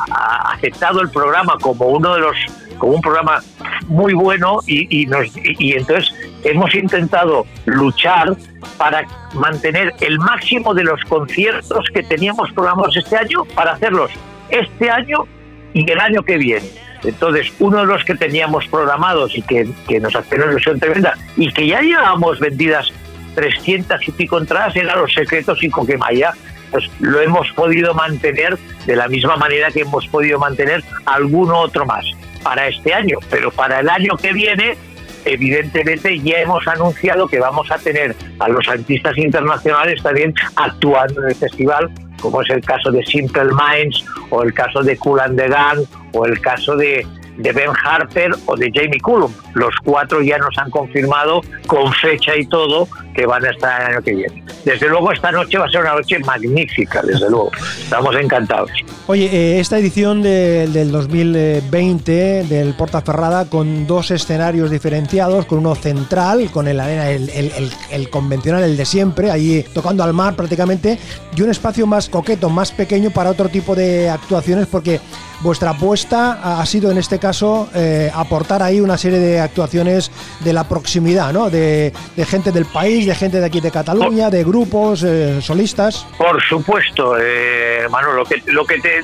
aceptado 0.53 1.01
el 1.01 1.09
programa 1.09 1.55
como 1.61 1.87
uno 1.87 2.15
de 2.15 2.21
los 2.21 2.35
como 2.77 2.93
un 2.93 3.01
programa 3.01 3.41
muy 3.87 4.13
bueno 4.13 4.59
y, 4.67 5.01
y 5.01 5.05
nos 5.05 5.27
y 5.35 5.73
entonces 5.73 6.13
hemos 6.43 6.73
intentado 6.75 7.45
luchar 7.65 8.35
para 8.77 9.05
mantener 9.33 9.93
el 10.01 10.19
máximo 10.19 10.73
de 10.73 10.83
los 10.83 11.01
conciertos 11.05 11.85
que 11.93 12.03
teníamos 12.03 12.51
programados 12.51 12.95
este 12.97 13.17
año 13.17 13.45
para 13.55 13.73
hacerlos 13.73 14.11
este 14.49 14.89
año 14.89 15.25
y 15.73 15.89
el 15.89 15.99
año 15.99 16.23
que 16.23 16.37
viene. 16.37 16.65
Entonces, 17.03 17.51
uno 17.59 17.79
de 17.79 17.85
los 17.85 18.03
que 18.03 18.15
teníamos 18.15 18.65
programados 18.67 19.37
y 19.37 19.41
que, 19.41 19.69
que 19.87 19.99
nos 19.99 20.15
hace 20.15 20.35
una 20.35 20.45
ilusión 20.45 20.79
tremenda 20.79 21.13
y 21.35 21.51
que 21.51 21.67
ya 21.67 21.81
llevábamos 21.81 22.39
vendidas 22.39 22.91
300 23.35 24.07
y 24.07 24.11
pico 24.11 24.39
entradas 24.39 24.75
era 24.75 24.95
Los 24.95 25.13
Secretos 25.13 25.61
y 25.63 25.69
Coquemaya. 25.69 26.33
Pues 26.75 26.91
lo 26.99 27.21
hemos 27.21 27.49
podido 27.53 27.93
mantener 27.93 28.57
de 28.85 28.97
la 28.97 29.07
misma 29.07 29.37
manera 29.37 29.71
que 29.71 29.83
hemos 29.83 30.05
podido 30.09 30.37
mantener 30.39 30.83
alguno 31.05 31.57
otro 31.59 31.85
más 31.85 32.05
para 32.43 32.67
este 32.67 32.93
año. 32.93 33.17
Pero 33.29 33.49
para 33.49 33.79
el 33.79 33.87
año 33.87 34.17
que 34.17 34.33
viene, 34.33 34.75
evidentemente 35.23 36.19
ya 36.19 36.39
hemos 36.39 36.67
anunciado 36.67 37.29
que 37.29 37.39
vamos 37.39 37.71
a 37.71 37.77
tener 37.77 38.13
a 38.39 38.49
los 38.49 38.67
artistas 38.67 39.17
internacionales 39.17 40.03
también 40.03 40.33
actuando 40.57 41.21
en 41.21 41.29
el 41.29 41.35
festival, 41.35 41.89
como 42.19 42.41
es 42.41 42.49
el 42.49 42.59
caso 42.59 42.91
de 42.91 43.05
Simple 43.05 43.45
Minds, 43.45 44.03
o 44.29 44.43
el 44.43 44.53
caso 44.53 44.83
de 44.83 44.97
Cool 44.97 45.21
and 45.21 45.39
the 45.39 45.47
Gang, 45.47 45.79
o 46.11 46.25
el 46.25 46.41
caso 46.41 46.75
de, 46.75 47.07
de 47.37 47.51
Ben 47.51 47.69
Harper 47.83 48.31
o 48.45 48.55
de 48.55 48.71
Jamie 48.73 48.99
Cullum. 49.01 49.31
Los 49.53 49.73
cuatro 49.83 50.21
ya 50.21 50.37
nos 50.37 50.57
han 50.57 50.69
confirmado 50.69 51.41
con 51.67 51.91
fecha 51.93 52.35
y 52.35 52.45
todo 52.47 52.87
que 53.13 53.25
van 53.25 53.45
a 53.45 53.49
estar 53.51 53.81
el 53.81 53.87
año 53.95 54.03
que 54.03 54.13
viene. 54.15 54.43
Desde 54.65 54.89
luego 54.89 55.11
esta 55.11 55.31
noche 55.31 55.57
va 55.57 55.65
a 55.65 55.69
ser 55.69 55.81
una 55.81 55.93
noche 55.93 56.19
magnífica, 56.19 57.01
desde 57.01 57.29
luego. 57.29 57.51
Estamos 57.83 58.15
encantados. 58.15 58.71
Oye, 59.07 59.25
eh, 59.31 59.59
esta 59.59 59.77
edición 59.77 60.21
de- 60.21 60.67
del 60.67 60.91
2020 60.91 62.43
del 62.45 62.73
Portaferrada 62.73 63.45
con 63.49 63.87
dos 63.87 64.11
escenarios 64.11 64.71
diferenciados, 64.71 65.45
con 65.45 65.59
uno 65.59 65.75
central, 65.75 66.49
con 66.51 66.67
el 66.67 66.79
arena, 66.79 67.09
el, 67.09 67.29
el- 67.29 67.51
el- 67.55 67.71
el 67.91 68.09
convencional, 68.09 68.63
el 68.63 68.75
de 68.77 68.85
siempre, 68.85 69.31
ahí 69.31 69.63
tocando 69.73 70.03
al 70.03 70.13
mar 70.13 70.35
prácticamente, 70.35 70.97
y 71.35 71.41
un 71.41 71.49
espacio 71.51 71.85
más 71.87 72.09
coqueto, 72.09 72.49
más 72.49 72.71
pequeño 72.71 73.11
para 73.11 73.29
otro 73.29 73.49
tipo 73.49 73.75
de 73.75 74.09
actuaciones, 74.09 74.67
porque 74.67 74.99
vuestra 75.41 75.71
apuesta 75.71 76.59
ha 76.59 76.65
sido 76.65 76.91
en 76.91 76.97
este 76.97 77.19
caso 77.19 77.69
eh, 77.73 78.11
aportar 78.13 78.63
ahí 78.63 78.79
una 78.79 78.97
serie 78.97 79.19
de 79.19 79.39
actuaciones 79.39 80.11
de 80.41 80.53
la 80.53 80.67
proximidad, 80.67 81.33
¿no? 81.33 81.49
De, 81.49 81.93
gente 82.25 82.51
del 82.51 82.65
país, 82.65 83.05
de 83.05 83.15
gente 83.15 83.39
de 83.39 83.45
aquí 83.45 83.61
de 83.61 83.71
Cataluña, 83.71 84.29
de 84.29 84.43
grupos, 84.43 85.03
eh, 85.03 85.41
solistas. 85.41 86.07
Por 86.17 86.41
supuesto, 86.41 87.15
eh, 87.19 87.87
lo 88.15 88.25
que, 88.25 88.41
lo 88.47 88.65
que 88.65 88.79
te 88.79 89.01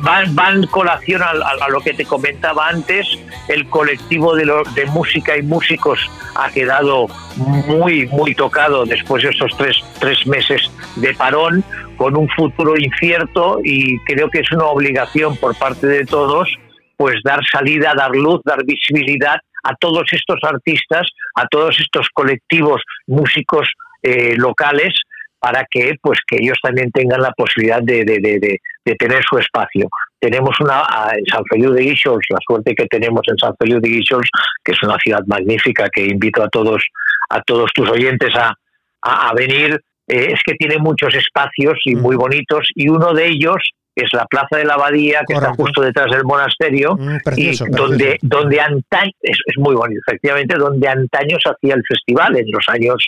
van, 0.00 0.34
van 0.34 0.66
colación 0.66 1.22
a, 1.22 1.68
lo 1.68 1.80
que 1.80 1.94
te 1.94 2.04
comentaba 2.04 2.68
antes, 2.68 3.06
el 3.48 3.68
colectivo 3.68 4.34
de, 4.34 4.50
de 4.74 4.86
música 4.86 5.36
y 5.36 5.42
músicos 5.42 5.98
ha 6.34 6.50
quedado 6.50 7.06
muy, 7.36 8.06
muy 8.06 8.34
tocado 8.34 8.84
después 8.84 9.22
de 9.22 9.30
estos 9.30 9.56
tres, 9.56 9.76
tres 9.98 10.26
meses 10.26 10.70
de 10.96 11.14
parón, 11.14 11.64
con 11.98 12.16
un 12.16 12.28
futuro 12.30 12.74
incierto 12.78 13.60
y 13.62 13.98
creo 14.04 14.30
que 14.30 14.40
es 14.40 14.50
una 14.52 14.66
obligación 14.66 15.36
por 15.36 15.54
parte 15.58 15.86
de 15.86 16.06
todos 16.06 16.48
pues 16.96 17.16
dar 17.22 17.40
salida, 17.44 17.92
dar 17.96 18.10
luz, 18.10 18.40
dar 18.44 18.64
visibilidad 18.64 19.36
a 19.62 19.74
todos 19.76 20.04
estos 20.12 20.38
artistas, 20.42 21.06
a 21.36 21.46
todos 21.46 21.78
estos 21.78 22.08
colectivos 22.12 22.82
músicos 23.06 23.68
eh, 24.02 24.34
locales 24.36 24.94
para 25.38 25.64
que 25.70 25.94
pues 26.02 26.18
que 26.26 26.36
ellos 26.40 26.58
también 26.62 26.90
tengan 26.90 27.20
la 27.20 27.32
posibilidad 27.32 27.80
de, 27.82 28.04
de, 28.04 28.60
tener 28.98 29.22
su 29.22 29.38
espacio. 29.38 29.88
Tenemos 30.18 30.58
una 30.60 30.82
en 31.16 31.24
San 31.26 31.44
Feliu 31.44 31.72
de 31.72 31.82
Guíxols, 31.82 32.26
la 32.30 32.38
suerte 32.44 32.74
que 32.74 32.86
tenemos 32.86 33.20
en 33.28 33.36
San 33.38 33.54
Feliu 33.56 33.80
de 33.80 33.88
Guíxols, 33.88 34.28
que 34.64 34.72
es 34.72 34.82
una 34.82 34.96
ciudad 34.98 35.22
magnífica 35.26 35.88
que 35.94 36.06
invito 36.06 36.42
a 36.42 36.48
todos 36.48 36.82
a 37.30 37.42
todos 37.42 37.70
tus 37.74 37.88
oyentes 37.90 38.34
a, 38.34 38.54
a, 39.02 39.34
venir, 39.34 39.80
eh, 40.08 40.32
es 40.32 40.40
que 40.44 40.54
tiene 40.54 40.78
muchos 40.78 41.14
espacios 41.14 41.78
y 41.84 41.94
muy 41.94 42.16
bonitos 42.16 42.68
y 42.74 42.88
uno 42.88 43.12
de 43.12 43.28
ellos 43.28 43.56
es 43.94 44.10
la 44.12 44.26
Plaza 44.26 44.56
de 44.56 44.64
la 44.64 44.74
Abadía, 44.74 45.22
que 45.26 45.34
está 45.34 45.52
justo 45.54 45.82
detrás 45.82 46.10
del 46.12 46.24
monasterio, 46.24 46.94
mm, 46.94 47.16
y 47.36 47.56
donde, 47.70 48.18
donde 48.22 48.60
antaño, 48.60 49.10
es, 49.20 49.38
muy 49.56 49.74
bonito, 49.74 50.00
efectivamente, 50.06 50.56
donde 50.56 50.88
antaño 50.88 51.36
se 51.42 51.50
hacía 51.50 51.74
el 51.74 51.82
festival, 51.86 52.36
en 52.36 52.46
los 52.50 52.64
años 52.68 53.04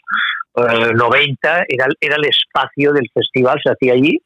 90 0.57 1.61
eh, 1.61 1.66
era, 1.69 1.87
era 2.00 2.16
el 2.16 2.25
espacio 2.25 2.92
del 2.92 3.09
festival, 3.14 3.61
se 3.62 3.71
hacía 3.71 3.92
allí, 3.92 4.21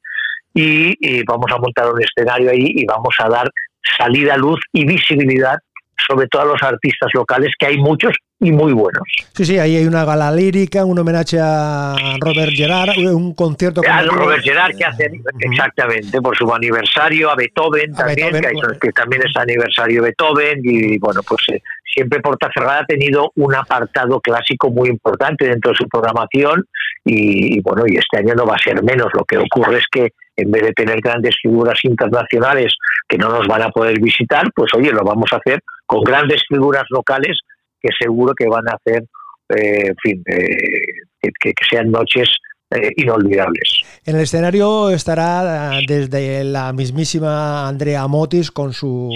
y, 0.54 1.22
vamos 1.24 1.50
a 1.52 1.58
montar 1.58 1.92
un 1.92 2.00
escenario 2.02 2.50
ahí 2.50 2.72
y 2.76 2.86
vamos 2.86 3.14
a 3.18 3.28
dar 3.28 3.50
salida, 3.98 4.36
luz 4.36 4.60
y 4.72 4.86
visibilidad 4.86 5.58
sobre 6.06 6.26
todo 6.28 6.42
a 6.42 6.46
los 6.46 6.62
artistas 6.62 7.10
locales, 7.14 7.52
que 7.58 7.66
hay 7.66 7.78
muchos 7.78 8.14
y 8.40 8.52
muy 8.52 8.72
buenos. 8.72 9.02
Sí, 9.32 9.44
sí, 9.44 9.58
ahí 9.58 9.76
hay 9.76 9.86
una 9.86 10.04
gala 10.04 10.30
lírica, 10.30 10.84
un 10.84 10.98
homenaje 10.98 11.38
a 11.40 11.96
Robert 12.20 12.52
Gerard, 12.52 12.96
un 12.98 13.34
concierto... 13.34 13.80
A 13.88 14.02
Robert 14.02 14.42
Gerard 14.42 14.76
que 14.76 14.84
hace, 14.84 15.10
exactamente, 15.38 16.20
por 16.20 16.36
su 16.36 16.52
aniversario, 16.52 17.30
a 17.30 17.36
Beethoven 17.36 17.94
también, 17.94 18.32
Que, 18.80 18.92
también 18.92 19.22
es 19.26 19.36
aniversario 19.36 20.02
de 20.02 20.08
Beethoven, 20.08 20.60
y 20.62 20.98
bueno, 20.98 21.20
pues 21.26 21.42
eh, 21.52 21.62
siempre 21.94 22.20
Portaferrada 22.20 22.80
ha 22.80 22.86
tenido 22.86 23.32
un 23.36 23.54
apartado 23.54 24.20
clásico 24.20 24.70
muy 24.70 24.88
importante 24.88 25.48
dentro 25.48 25.70
de 25.70 25.76
su 25.76 25.88
programación, 25.88 26.66
y, 27.04 27.60
bueno, 27.60 27.84
y 27.86 27.96
este 27.96 28.18
año 28.18 28.34
no 28.34 28.46
va 28.46 28.54
a 28.54 28.58
ser 28.58 28.82
menos. 28.82 29.08
Lo 29.12 29.24
que 29.24 29.36
ocurre 29.36 29.78
es 29.78 29.84
que 29.90 30.12
en 30.36 30.50
vez 30.50 30.62
de 30.62 30.72
tener 30.72 31.00
grandes 31.00 31.36
figuras 31.40 31.78
internacionales 31.84 32.74
que 33.08 33.18
no 33.18 33.28
nos 33.28 33.46
van 33.46 33.62
a 33.62 33.70
poder 33.70 34.00
visitar, 34.00 34.44
pues 34.54 34.72
oye, 34.74 34.90
lo 34.90 35.04
vamos 35.04 35.30
a 35.32 35.36
hacer 35.36 35.60
con 35.86 36.02
grandes 36.02 36.42
figuras 36.48 36.84
locales 36.90 37.38
que 37.80 37.90
seguro 37.98 38.34
que 38.34 38.48
van 38.48 38.66
a 38.68 38.76
hacer, 38.76 39.04
eh, 39.50 39.88
en 39.88 39.96
fin, 39.96 40.22
eh, 40.26 41.30
que, 41.40 41.52
sean 41.68 41.90
noches 41.90 42.30
eh, 42.74 42.92
inolvidables. 42.96 43.82
En 44.06 44.16
el 44.16 44.22
escenario 44.22 44.90
estará 44.90 45.78
desde 45.86 46.44
la 46.44 46.72
mismísima 46.74 47.66
Andrea 47.66 48.06
Motis 48.06 48.50
con 48.50 48.74
su 48.74 49.10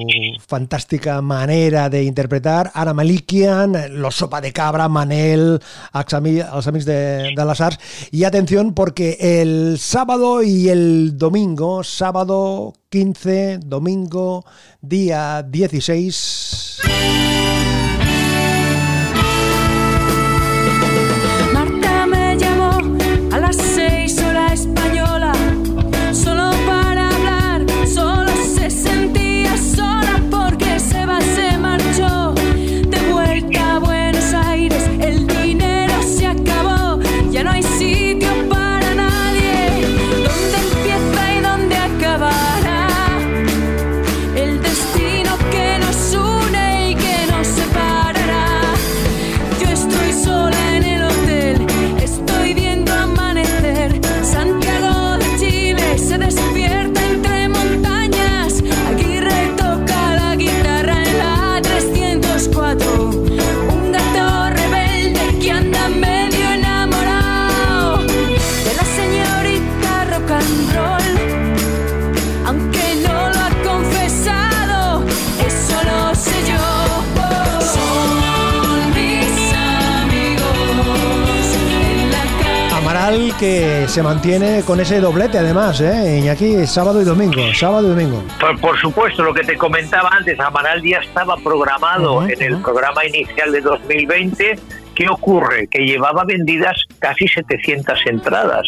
fantástica 0.47 1.21
manera 1.21 1.91
de 1.91 2.05
interpretar, 2.05 2.71
Ana 2.73 2.95
Malikian, 2.95 4.01
Los 4.01 4.15
Sopa 4.17 4.41
de 4.41 4.53
Cabra, 4.53 4.89
Manel, 4.89 5.61
los 5.93 6.15
amigos 6.67 6.85
de, 6.87 7.35
de. 7.37 7.79
Y 8.11 8.25
atención 8.25 8.73
porque 8.73 9.19
el 9.21 9.77
sábado 9.79 10.43
y 10.43 10.69
el 10.71 11.19
domingo, 11.19 11.85
sábado 11.85 12.73
15, 12.89 13.59
domingo 13.65 14.45
día 14.81 15.43
16... 15.43 16.79
que 83.39 83.87
se 83.89 84.03
mantiene 84.03 84.63
con 84.67 84.81
ese 84.81 85.01
doblete 85.01 85.39
además, 85.39 85.81
¿eh? 85.81 86.19
Iñaki, 86.19 86.67
sábado 86.67 87.01
y 87.01 87.05
domingo, 87.05 87.41
sábado 87.55 87.87
y 87.87 87.91
domingo. 87.91 88.23
Por, 88.61 88.79
supuesto, 88.79 89.23
lo 89.23 89.33
que 89.33 89.45
te 89.45 89.57
comentaba 89.57 90.11
antes, 90.11 90.39
Amaral 90.41 90.83
ya 90.83 90.99
estaba 90.99 91.37
programado 91.37 92.27
en 92.29 92.43
el 92.43 92.61
programa 92.61 93.05
inicial 93.07 93.53
de 93.53 93.61
2020. 93.61 94.59
¿Qué 94.95 95.09
ocurre? 95.09 95.69
Que 95.69 95.85
llevaba 95.85 96.25
vendidas 96.25 96.77
casi 96.99 97.29
700 97.29 97.99
entradas. 98.07 98.67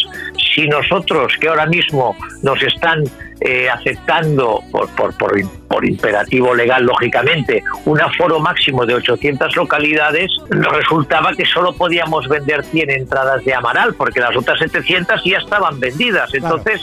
Si 0.54 0.68
nosotros, 0.68 1.32
que 1.40 1.48
ahora 1.48 1.66
mismo 1.66 2.16
nos 2.42 2.62
están 2.62 3.02
eh, 3.40 3.70
aceptando 3.70 4.62
por, 4.70 4.88
por, 4.90 5.16
por, 5.16 5.32
por, 5.66 5.84
imperativo 5.86 6.54
legal, 6.54 6.84
lógicamente, 6.84 7.64
un 7.86 7.98
aforo 8.00 8.38
máximo 8.38 8.84
de 8.84 8.94
800 8.94 9.56
localidades, 9.56 10.30
resultaba 10.50 11.32
que 11.32 11.46
solo 11.46 11.72
podíamos 11.72 12.28
vender 12.28 12.62
100 12.64 12.90
entradas 12.90 13.42
de 13.44 13.54
Amaral, 13.54 13.94
porque 13.94 14.20
las 14.20 14.36
otras 14.36 14.58
700 14.58 15.24
ya 15.24 15.38
estaban 15.38 15.80
vendidas. 15.80 16.34
Entonces, 16.34 16.82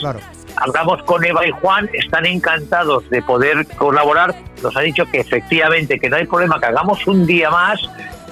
hablamos 0.56 1.00
con 1.04 1.24
Eva 1.24 1.46
y 1.46 1.52
Juan, 1.52 1.88
están 1.92 2.26
encantados 2.26 3.08
de 3.08 3.22
poder 3.22 3.64
colaborar. 3.76 4.34
Nos 4.60 4.76
han 4.76 4.84
dicho 4.84 5.06
que 5.06 5.20
efectivamente, 5.20 6.00
que 6.00 6.10
no 6.10 6.16
hay 6.16 6.26
problema, 6.26 6.58
que 6.58 6.66
hagamos 6.66 7.06
un 7.06 7.24
día 7.24 7.50
más. 7.50 7.80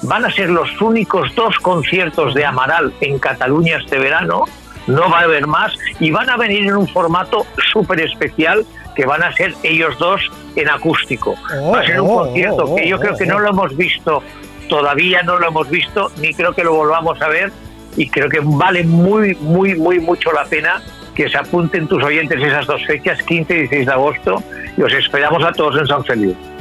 Van 0.02 0.24
a 0.24 0.32
ser 0.32 0.50
los 0.50 0.80
únicos 0.80 1.34
dos 1.34 1.56
conciertos 1.60 2.34
de 2.34 2.44
Amaral 2.44 2.92
en 3.00 3.18
Cataluña 3.18 3.78
este 3.78 3.98
verano 3.98 4.44
no 4.86 5.10
va 5.10 5.20
a 5.20 5.22
haber 5.22 5.46
más 5.46 5.72
y 6.00 6.10
van 6.10 6.30
a 6.30 6.36
venir 6.36 6.64
en 6.64 6.76
un 6.76 6.88
formato 6.88 7.46
súper 7.72 8.00
especial 8.00 8.64
que 8.94 9.04
van 9.04 9.22
a 9.22 9.32
ser 9.32 9.54
ellos 9.62 9.98
dos 9.98 10.20
en 10.54 10.68
acústico. 10.68 11.34
va 11.72 11.80
a 11.80 11.84
ser 11.84 12.00
un 12.00 12.10
oh, 12.10 12.18
concierto 12.24 12.64
oh, 12.64 12.76
que 12.76 12.88
yo 12.88 12.98
creo 12.98 13.16
que 13.16 13.26
no 13.26 13.38
lo 13.38 13.50
hemos 13.50 13.76
visto, 13.76 14.22
todavía 14.68 15.22
no 15.22 15.38
lo 15.38 15.48
hemos 15.48 15.68
visto, 15.68 16.10
ni 16.18 16.32
creo 16.32 16.54
que 16.54 16.64
lo 16.64 16.74
volvamos 16.74 17.20
a 17.20 17.28
ver 17.28 17.52
y 17.96 18.08
creo 18.08 18.28
que 18.28 18.40
vale 18.42 18.84
muy, 18.84 19.34
muy, 19.36 19.74
muy 19.74 20.00
mucho 20.00 20.32
la 20.32 20.44
pena 20.44 20.82
que 21.14 21.28
se 21.28 21.38
apunten 21.38 21.88
tus 21.88 22.02
oyentes 22.02 22.42
esas 22.42 22.66
dos 22.66 22.84
fechas, 22.86 23.22
15 23.22 23.54
y 23.54 23.56
16 23.60 23.86
de 23.86 23.92
agosto, 23.92 24.42
y 24.76 24.82
os 24.82 24.92
esperamos 24.92 25.42
a 25.42 25.52
todos 25.52 25.78
en 25.80 25.86
San 25.86 26.04
Felipe. 26.04 26.55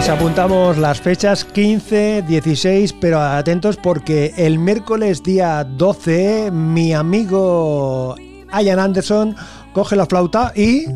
Pues 0.00 0.08
apuntamos 0.08 0.78
las 0.78 0.98
fechas 0.98 1.44
15, 1.44 2.22
16, 2.22 2.94
pero 2.94 3.20
atentos 3.20 3.76
porque 3.76 4.32
el 4.38 4.58
miércoles 4.58 5.22
día 5.22 5.62
12 5.62 6.50
mi 6.50 6.94
amigo 6.94 8.16
Ian 8.50 8.78
Anderson 8.78 9.36
coge 9.74 9.96
la 9.96 10.06
flauta 10.06 10.54
y... 10.56 10.86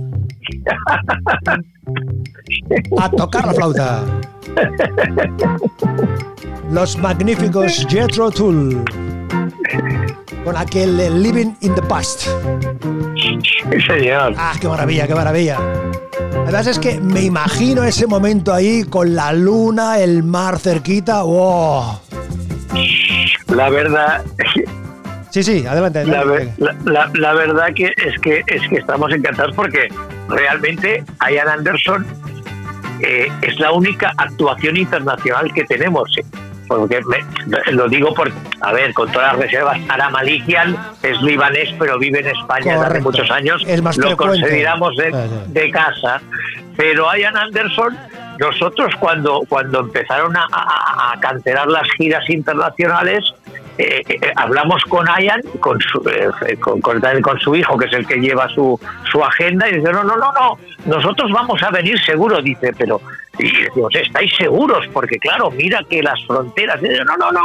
a 2.98 3.10
tocar 3.10 3.46
la 3.46 3.52
flauta. 3.52 4.04
Los 6.70 6.96
magníficos 6.96 7.86
Jetro 7.86 8.30
Tool 8.30 8.82
con 10.46 10.56
aquel 10.56 11.22
Living 11.22 11.52
in 11.60 11.74
the 11.74 11.82
Past. 11.82 12.22
Sí, 13.22 13.38
señor. 13.86 14.32
Ah, 14.38 14.54
qué 14.58 14.66
maravilla, 14.66 15.06
qué 15.06 15.14
maravilla. 15.14 15.58
Además 16.42 16.66
es 16.66 16.78
que 16.78 17.00
me 17.00 17.22
imagino 17.22 17.82
ese 17.84 18.06
momento 18.06 18.52
ahí 18.52 18.84
con 18.84 19.14
la 19.14 19.32
luna, 19.32 19.98
el 19.98 20.22
mar 20.22 20.58
cerquita. 20.58 21.22
¡Wow! 21.22 21.98
La 23.48 23.68
verdad, 23.70 24.22
Sí, 25.30 25.42
sí, 25.42 25.66
adelante. 25.66 26.04
la, 26.04 26.20
adelante. 26.20 26.52
ver- 26.58 26.76
la- 26.84 26.92
la- 27.06 27.10
la 27.14 27.32
verdad 27.34 27.66
que 27.74 27.86
es 27.86 28.20
que 28.20 28.42
es 28.46 28.68
que 28.68 28.76
estamos 28.76 29.12
encantados 29.12 29.54
porque 29.56 29.88
realmente 30.28 31.02
Ian 31.30 31.48
Anderson 31.48 32.06
eh, 33.00 33.28
es 33.42 33.58
la 33.58 33.72
única 33.72 34.12
actuación 34.16 34.76
internacional 34.76 35.52
que 35.52 35.64
tenemos. 35.64 36.08
Eh. 36.64 36.66
Porque 36.68 37.00
me- 37.06 37.72
lo 37.72 37.88
digo 37.88 38.12
por, 38.14 38.30
a 38.60 38.72
ver, 38.72 38.92
con 38.94 39.10
todas 39.12 39.32
las 39.32 39.42
reservas, 39.42 39.78
Ara 39.88 40.10
Malikian 40.10 40.76
es 41.02 41.20
libanés, 41.22 41.74
pero 41.78 41.98
vive 41.98 42.20
en 42.20 42.28
España 42.28 42.72
desde 42.72 42.86
hace 42.86 43.00
muchos 43.02 43.30
años. 43.30 43.62
Más 43.82 43.96
lo 44.10 44.16
consideramos 44.16 44.96
de, 44.96 45.10
casa. 45.70 46.20
Pero 46.76 47.06
Ian 47.16 47.36
Anderson, 47.36 47.96
nosotros 48.38 48.92
cuando, 48.98 49.42
cuando 49.48 49.80
empezaron 49.80 50.36
a, 50.36 50.44
a- 50.50 51.12
a 51.12 51.20
cancelar 51.20 51.68
las 51.68 51.86
giras 51.96 52.28
internacionales, 52.28 53.24
eh, 53.78 54.02
eh, 54.08 54.32
hablamos 54.36 54.82
con 54.84 55.06
Ian, 55.20 55.40
con 55.60 55.80
su, 55.80 55.98
eh, 56.08 56.56
con, 56.58 56.80
con- 56.80 57.00
con 57.22 57.38
su 57.40 57.54
hijo, 57.54 57.76
que 57.76 57.86
es 57.86 57.92
el 57.92 58.06
que 58.06 58.16
lleva 58.16 58.48
su, 58.48 58.78
su 59.10 59.22
agenda, 59.24 59.68
y 59.68 59.76
dice, 59.76 59.92
no, 59.92 60.02
no, 60.04 60.16
no, 60.16 60.32
no, 60.32 60.58
nosotros 60.86 61.30
vamos 61.32 61.62
a 61.62 61.70
venir 61.70 61.98
seguro, 62.04 62.40
dice, 62.42 62.72
pero... 62.76 63.00
Y 63.38 63.50
decimos, 63.50 63.94
¿estáis 63.94 64.32
seguros? 64.36 64.86
Porque 64.92 65.18
claro, 65.18 65.50
mira 65.50 65.80
que 65.88 66.02
las 66.02 66.24
fronteras... 66.26 66.80
No, 66.82 67.16
no, 67.16 67.32
no, 67.32 67.42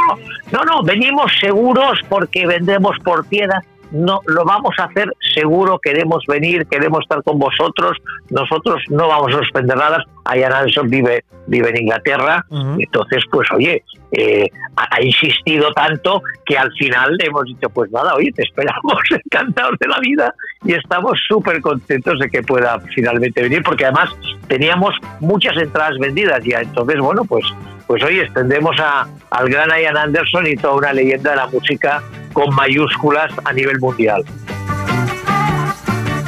no, 0.52 0.64
no, 0.64 0.82
venimos 0.82 1.32
seguros 1.40 2.00
porque 2.08 2.46
vendemos 2.46 2.96
por 3.04 3.26
piedra. 3.26 3.62
No, 3.92 4.20
lo 4.26 4.44
vamos 4.44 4.74
a 4.78 4.84
hacer 4.84 5.12
seguro, 5.34 5.78
queremos 5.78 6.24
venir, 6.26 6.66
queremos 6.66 7.00
estar 7.00 7.22
con 7.22 7.38
vosotros, 7.38 7.98
nosotros 8.30 8.82
no 8.88 9.08
vamos 9.08 9.34
a 9.34 9.38
suspender 9.38 9.76
nada. 9.76 10.04
Ian 10.34 10.52
Anderson 10.52 10.88
vive, 10.88 11.24
vive 11.48 11.70
en 11.70 11.78
Inglaterra, 11.78 12.44
entonces, 12.78 13.24
pues 13.30 13.50
oye, 13.52 13.82
eh, 14.12 14.48
ha, 14.76 14.96
ha 14.96 15.02
insistido 15.02 15.72
tanto 15.72 16.22
que 16.46 16.56
al 16.56 16.72
final 16.74 17.16
le 17.16 17.26
hemos 17.26 17.44
dicho, 17.44 17.68
pues 17.70 17.90
nada, 17.90 18.14
oye, 18.14 18.30
te 18.32 18.42
esperamos 18.42 18.98
encantados 19.24 19.76
de 19.80 19.88
la 19.88 19.98
vida 20.00 20.34
y 20.64 20.74
estamos 20.74 21.18
súper 21.26 21.60
contentos 21.60 22.18
de 22.20 22.28
que 22.28 22.42
pueda 22.42 22.78
finalmente 22.94 23.42
venir, 23.42 23.62
porque 23.64 23.86
además 23.86 24.10
teníamos 24.46 24.94
muchas 25.20 25.56
entradas 25.56 25.98
vendidas 25.98 26.42
ya, 26.44 26.60
entonces, 26.60 27.00
bueno, 27.00 27.24
pues, 27.24 27.44
pues 27.90 28.04
hoy 28.04 28.20
extendemos 28.20 28.78
a, 28.78 29.08
al 29.30 29.48
gran 29.48 29.68
Ian 29.68 29.96
Anderson 29.96 30.46
y 30.46 30.54
toda 30.54 30.74
una 30.74 30.92
leyenda 30.92 31.30
de 31.30 31.36
la 31.38 31.48
música 31.48 32.00
con 32.32 32.54
mayúsculas 32.54 33.32
a 33.44 33.52
nivel 33.52 33.80
mundial. 33.80 34.22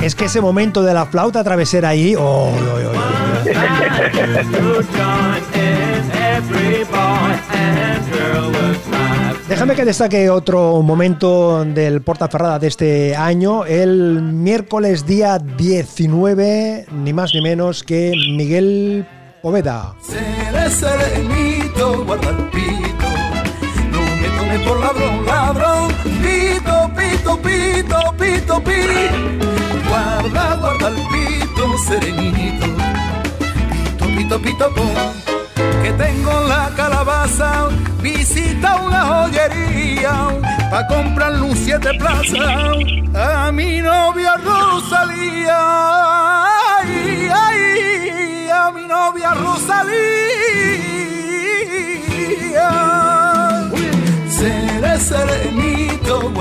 Es 0.03 0.17
que 0.17 0.25
ese 0.25 0.41
momento 0.41 0.83
de 0.83 0.93
la 0.93 1.07
flauta 1.07 1.45
travesera 1.45 1.91
ahí. 1.91 2.17
oh, 2.17 2.21
oh, 2.21 2.51
oh, 2.51 2.81
oh, 2.85 2.99
oh. 2.99 3.13
Déjame 9.49 9.77
que 9.77 9.85
destaque 9.85 10.31
otro 10.31 10.83
momento 10.83 11.65
del 11.65 12.03
Portaferrada 12.03 12.59
de 12.59 12.67
este 12.67 13.15
año. 13.15 13.67
El 13.67 14.21
miércoles 14.21 15.07
día 15.07 15.39
19, 15.39 16.87
ni 16.91 17.13
más 17.13 17.33
ni 17.33 17.41
menos 17.41 17.85
que 17.85 18.11
Miguel 18.37 19.07
Poveda. 19.43 19.93
Seré 20.01 20.71
serenito, 20.71 22.05
guarda 22.05 22.31
el 22.31 22.37
pito. 22.51 23.09
No 23.91 24.01
me 24.21 24.29
tome 24.37 24.59
por 24.61 24.79
ladrón, 24.79 25.27
ladrón. 25.27 25.93
Pito, 26.23 26.89
pito, 26.97 27.37
pito, 27.43 28.15
pito, 28.17 28.63
pito. 28.63 29.05
Guarda, 29.89 30.57
guarda 30.61 30.89
el 30.91 30.95
pito, 30.95 31.79
serenito. 31.79 32.67
Pito, 33.99 34.07
pito, 34.17 34.41
pito, 34.41 34.75
pum. 34.77 34.95
Que 35.83 35.93
tengo 35.93 36.31
en 36.43 36.49
la 36.49 36.71
calabaza. 36.77 37.69
Visita 38.01 38.77
una 38.77 39.01
joyería. 39.03 40.29
Pa' 40.71 40.87
comprar 40.87 41.33
luz 41.33 41.59
siete 41.59 41.91
plaza. 41.95 42.75
A 43.13 43.51
mi 43.51 43.81
novia 43.81 44.37
Rosalía. 44.37 45.59
Ay, 46.79 47.29
ay, 47.29 48.12
a 48.73 48.75
mi 48.75 48.87
novia 48.87 49.35
Rosalía. 49.35 49.93
Seré 54.29 54.99
serenito. 54.99 56.33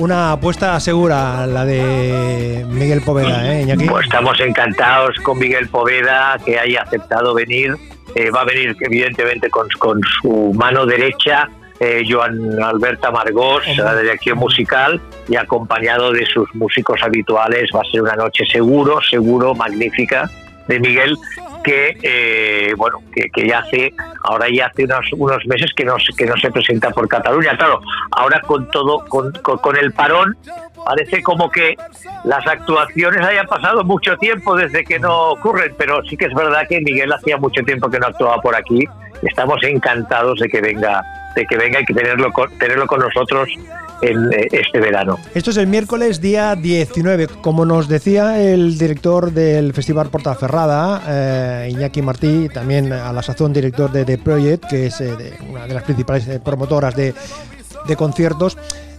Una 0.00 0.32
apuesta 0.32 0.78
segura, 0.80 1.46
la 1.46 1.64
de 1.64 2.64
Miguel 2.68 3.00
Poveda, 3.02 3.54
¿eh, 3.54 3.62
Iñaki? 3.62 3.86
Pues 3.86 4.04
estamos 4.04 4.38
encantados 4.40 5.16
con 5.22 5.38
Miguel 5.38 5.68
Poveda, 5.68 6.36
que 6.44 6.58
haya 6.58 6.82
aceptado 6.82 7.34
venir. 7.34 7.74
Eh, 8.14 8.30
va 8.30 8.42
a 8.42 8.44
venir, 8.44 8.76
evidentemente, 8.80 9.48
con, 9.50 9.68
con 9.78 10.00
su 10.20 10.52
mano 10.54 10.84
derecha, 10.84 11.48
eh, 11.80 12.04
Joan 12.08 12.62
Alberta 12.62 13.10
Margós, 13.10 13.64
la 13.76 13.96
dirección 13.96 14.38
musical, 14.38 15.00
y 15.28 15.36
acompañado 15.36 16.12
de 16.12 16.26
sus 16.26 16.52
músicos 16.54 17.02
habituales. 17.02 17.70
Va 17.74 17.80
a 17.80 17.90
ser 17.90 18.02
una 18.02 18.14
noche 18.14 18.44
seguro, 18.46 19.00
seguro, 19.08 19.54
magnífica 19.54 20.30
de 20.68 20.80
Miguel 20.80 21.16
que 21.62 21.96
eh, 22.02 22.74
bueno 22.76 22.98
que, 23.14 23.30
que 23.30 23.46
ya 23.48 23.58
hace 23.60 23.92
ahora 24.24 24.46
ya 24.52 24.66
hace 24.66 24.84
unos, 24.84 25.06
unos 25.16 25.46
meses 25.46 25.70
que 25.76 25.84
no 25.84 25.96
que 26.16 26.26
no 26.26 26.36
se 26.36 26.50
presenta 26.50 26.90
por 26.90 27.08
Cataluña. 27.08 27.56
Claro 27.56 27.80
ahora 28.12 28.40
con 28.40 28.68
todo 28.70 29.04
con, 29.06 29.32
con- 29.42 29.58
con 29.58 29.76
el 29.76 29.92
parón 29.92 30.36
parece 30.84 31.22
como 31.22 31.50
que 31.50 31.74
las 32.24 32.46
actuaciones 32.46 33.20
hayan 33.26 33.46
pasado 33.46 33.82
mucho 33.84 34.16
tiempo 34.18 34.54
desde 34.56 34.84
que 34.84 34.98
no 34.98 35.30
ocurren 35.30 35.74
pero 35.78 36.02
sí 36.04 36.16
que 36.16 36.26
es 36.26 36.34
verdad 36.34 36.66
que 36.68 36.80
Miguel 36.80 37.12
hacía 37.12 37.36
mucho 37.38 37.62
tiempo 37.62 37.90
que 37.90 37.98
no 37.98 38.06
actuaba 38.08 38.40
por 38.42 38.54
aquí. 38.54 38.84
Estamos 39.22 39.62
encantados 39.62 40.38
de 40.40 40.48
que 40.48 40.60
venga 40.60 41.02
de 41.34 41.46
que 41.46 41.56
venga 41.56 41.80
y 41.80 41.84
que 41.84 41.94
tenerlo 41.94 42.30
con, 42.32 42.48
tenerlo 42.58 42.86
con 42.86 43.00
nosotros 43.00 43.48
eh, 44.10 44.48
este 44.50 44.80
verano 44.80 45.18
Esto 45.34 45.50
es 45.50 45.56
el 45.56 45.66
miércoles 45.66 46.20
día 46.20 46.54
19. 46.54 47.28
Como 47.40 47.64
nos 47.64 47.88
decía 47.88 48.40
el 48.40 48.78
director 48.78 49.32
del 49.32 49.72
Festival 49.72 50.10
Portaferrada, 50.10 51.02
eh, 51.08 51.70
Iñaki 51.70 52.02
Martí, 52.02 52.48
también 52.48 52.92
a 52.92 53.12
la 53.12 53.22
sazón 53.22 53.52
director 53.52 53.90
de 53.90 54.04
The 54.04 54.18
Project, 54.18 54.64
que 54.68 54.86
es 54.86 55.00
eh, 55.00 55.38
una 55.48 55.66
de 55.66 55.74
las 55.74 55.82
principales 55.84 56.26
eh, 56.28 56.40
promotoras 56.40 56.94
de 56.94 57.14
conciertos. 57.96 58.56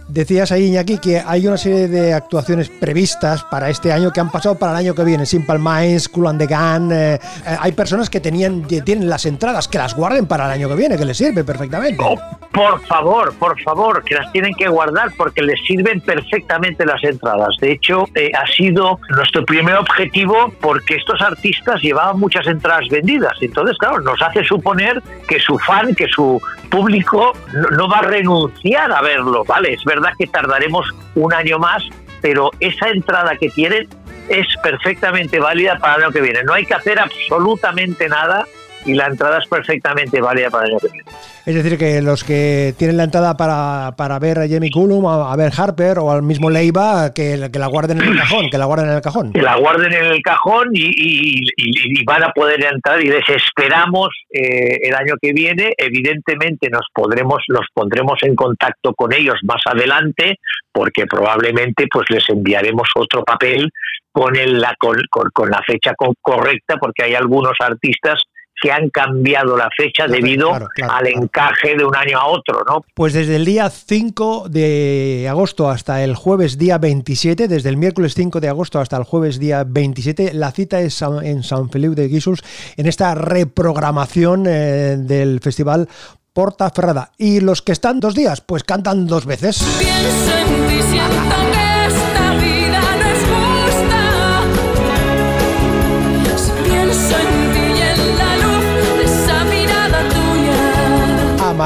Decías 0.08 0.52
ahí, 0.52 0.66
Iñaki, 0.66 0.98
que 0.98 1.20
hay 1.24 1.48
una 1.48 1.56
serie 1.56 1.88
de 1.88 2.14
actuaciones 2.14 2.68
previstas 2.68 3.42
para 3.50 3.68
este 3.68 3.92
año 3.92 4.12
que 4.12 4.20
han 4.20 4.30
pasado 4.30 4.54
para 4.54 4.70
el 4.72 4.78
año 4.78 4.94
que 4.94 5.02
viene. 5.02 5.26
Simple 5.26 5.58
Minds, 5.58 6.08
Cool 6.08 6.28
and 6.28 6.38
the 6.38 6.46
eh, 6.46 7.14
eh, 7.14 7.18
hay 7.60 7.72
personas 7.72 8.08
que 8.08 8.20
tenían, 8.20 8.62
que 8.62 8.82
tienen 8.82 9.10
las 9.10 9.26
entradas, 9.26 9.66
que 9.66 9.78
las 9.78 9.96
guarden 9.96 10.26
para 10.26 10.46
el 10.46 10.52
año 10.52 10.68
que 10.68 10.76
viene, 10.76 10.96
que 10.96 11.04
les 11.04 11.16
sirve 11.16 11.42
perfectamente. 11.42 12.00
Oh, 12.00 12.16
por 12.52 12.80
favor, 12.86 13.34
por 13.34 13.60
favor, 13.62 14.04
que 14.04 14.14
las 14.14 14.30
tienen 14.30 14.54
que 14.54 14.68
guardar 14.68 15.10
porque 15.16 15.42
les 15.42 15.60
sirven 15.66 16.00
perfectamente 16.00 16.86
las 16.86 17.02
entradas. 17.02 17.56
De 17.60 17.72
hecho, 17.72 18.04
eh, 18.14 18.30
ha 18.32 18.46
sido 18.46 19.00
nuestro 19.08 19.44
primer 19.44 19.74
objetivo 19.74 20.54
porque 20.60 20.94
estos 20.94 21.20
artistas 21.20 21.82
llevaban 21.82 22.20
muchas 22.20 22.46
entradas 22.46 22.88
vendidas. 22.88 23.32
Entonces, 23.40 23.76
claro, 23.78 24.00
nos 24.00 24.22
hace 24.22 24.44
suponer 24.44 25.02
que 25.26 25.40
su 25.40 25.58
fan, 25.58 25.96
que 25.96 26.06
su 26.06 26.40
público 26.70 27.32
no, 27.52 27.70
no 27.76 27.88
va 27.88 27.98
a 27.98 28.02
renunciar 28.02 28.92
a 28.92 29.02
verlo, 29.02 29.44
¿vale? 29.44 29.74
Es 29.74 29.84
verdad 29.84 29.95
que 30.18 30.26
tardaremos 30.26 30.94
un 31.14 31.32
año 31.32 31.58
más, 31.58 31.82
pero 32.20 32.50
esa 32.60 32.88
entrada 32.88 33.36
que 33.36 33.48
tienen 33.50 33.88
es 34.28 34.46
perfectamente 34.62 35.38
válida 35.38 35.78
para 35.78 35.96
el 35.96 36.02
año 36.04 36.12
que 36.12 36.20
viene. 36.20 36.42
No 36.44 36.54
hay 36.54 36.64
que 36.64 36.74
hacer 36.74 36.98
absolutamente 36.98 38.08
nada 38.08 38.46
y 38.86 38.94
la 38.94 39.06
entrada 39.06 39.38
es 39.38 39.48
perfectamente 39.48 40.20
válida 40.20 40.48
para 40.50 40.64
el 40.66 40.70
año 40.72 40.78
que 40.80 40.88
viene. 40.88 41.10
Es 41.44 41.54
decir, 41.54 41.78
que 41.78 42.02
los 42.02 42.24
que 42.24 42.74
tienen 42.78 42.96
la 42.96 43.04
entrada 43.04 43.36
para, 43.36 43.94
para 43.96 44.18
ver 44.18 44.38
a 44.38 44.48
Jamie 44.48 44.70
Cullum, 44.70 45.06
a, 45.06 45.32
a 45.32 45.36
ver 45.36 45.52
Harper 45.56 45.98
o 46.00 46.10
al 46.10 46.22
mismo 46.22 46.50
Leiva, 46.50 47.12
que, 47.14 47.48
que 47.52 47.58
la 47.58 47.66
guarden 47.68 48.00
en 48.00 48.08
el 48.08 48.16
cajón, 48.18 48.50
que 48.50 48.58
la 48.58 48.64
guarden 48.64 48.88
en 48.88 48.94
el 48.96 49.00
cajón. 49.02 49.32
que 49.32 49.42
la 49.42 49.56
guarden 49.56 49.92
en 49.92 50.04
el 50.06 50.22
cajón 50.22 50.70
y, 50.72 50.86
y- 50.86 51.42
y- 51.56 52.00
y 52.00 52.04
van 52.04 52.24
a 52.24 52.32
poder 52.32 52.64
entrar 52.64 53.00
y 53.00 53.08
les 53.08 53.28
esperamos 53.28 54.08
eh, 54.32 54.78
el 54.88 54.94
año 54.94 55.14
que 55.20 55.32
viene. 55.32 55.72
Evidentemente 55.78 56.68
nos 56.70 56.86
podremos, 56.92 57.42
nos 57.48 57.66
pondremos 57.74 58.18
en 58.22 58.34
contacto 58.34 58.92
con 58.94 59.12
ellos 59.12 59.36
más 59.44 59.60
adelante 59.66 60.36
porque 60.72 61.06
probablemente 61.06 61.86
pues 61.90 62.06
les 62.10 62.28
enviaremos 62.28 62.88
otro 62.94 63.24
papel 63.24 63.70
con, 64.12 64.36
el, 64.36 64.60
la, 64.60 64.74
con, 64.78 64.96
con- 65.10 65.30
con 65.32 65.50
la 65.50 65.62
fecha 65.66 65.92
co- 65.96 66.14
correcta 66.20 66.76
porque 66.80 67.04
hay 67.04 67.14
algunos 67.14 67.52
artistas 67.60 68.20
que 68.60 68.72
han 68.72 68.90
cambiado 68.90 69.56
la 69.56 69.68
fecha 69.76 70.06
Claro, 70.06 70.12
debido 70.12 70.48
claro, 70.48 70.68
claro, 70.74 70.92
al 70.92 71.04
claro. 71.04 71.22
encaje 71.22 71.76
de 71.76 71.84
un 71.84 71.96
año 71.96 72.18
a 72.18 72.26
otro, 72.26 72.62
¿no? 72.66 72.84
Pues 72.94 73.12
desde 73.12 73.36
el 73.36 73.44
día 73.44 73.70
5 73.70 74.48
de 74.48 75.26
agosto 75.28 75.68
hasta 75.70 76.02
el 76.02 76.14
jueves 76.14 76.58
día 76.58 76.78
27, 76.78 77.48
desde 77.48 77.68
el 77.68 77.76
miércoles 77.76 78.14
5 78.14 78.40
de 78.40 78.48
agosto 78.48 78.78
hasta 78.78 78.96
el 78.96 79.04
jueves 79.04 79.38
día 79.38 79.64
27, 79.66 80.34
la 80.34 80.52
cita 80.52 80.80
es 80.80 81.00
en 81.02 81.42
San 81.42 81.70
Feliu 81.70 81.94
de 81.94 82.08
Guíxols 82.08 82.42
en 82.76 82.86
esta 82.86 83.14
reprogramación 83.14 84.44
eh, 84.46 84.96
del 84.98 85.40
festival 85.40 85.88
Porta 86.32 86.70
Ferrada. 86.70 87.12
Y 87.16 87.40
los 87.40 87.62
que 87.62 87.72
están 87.72 88.00
dos 88.00 88.14
días, 88.14 88.42
pues 88.42 88.62
cantan 88.62 89.06
dos 89.06 89.24
veces. 89.24 89.64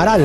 Amaral. 0.00 0.22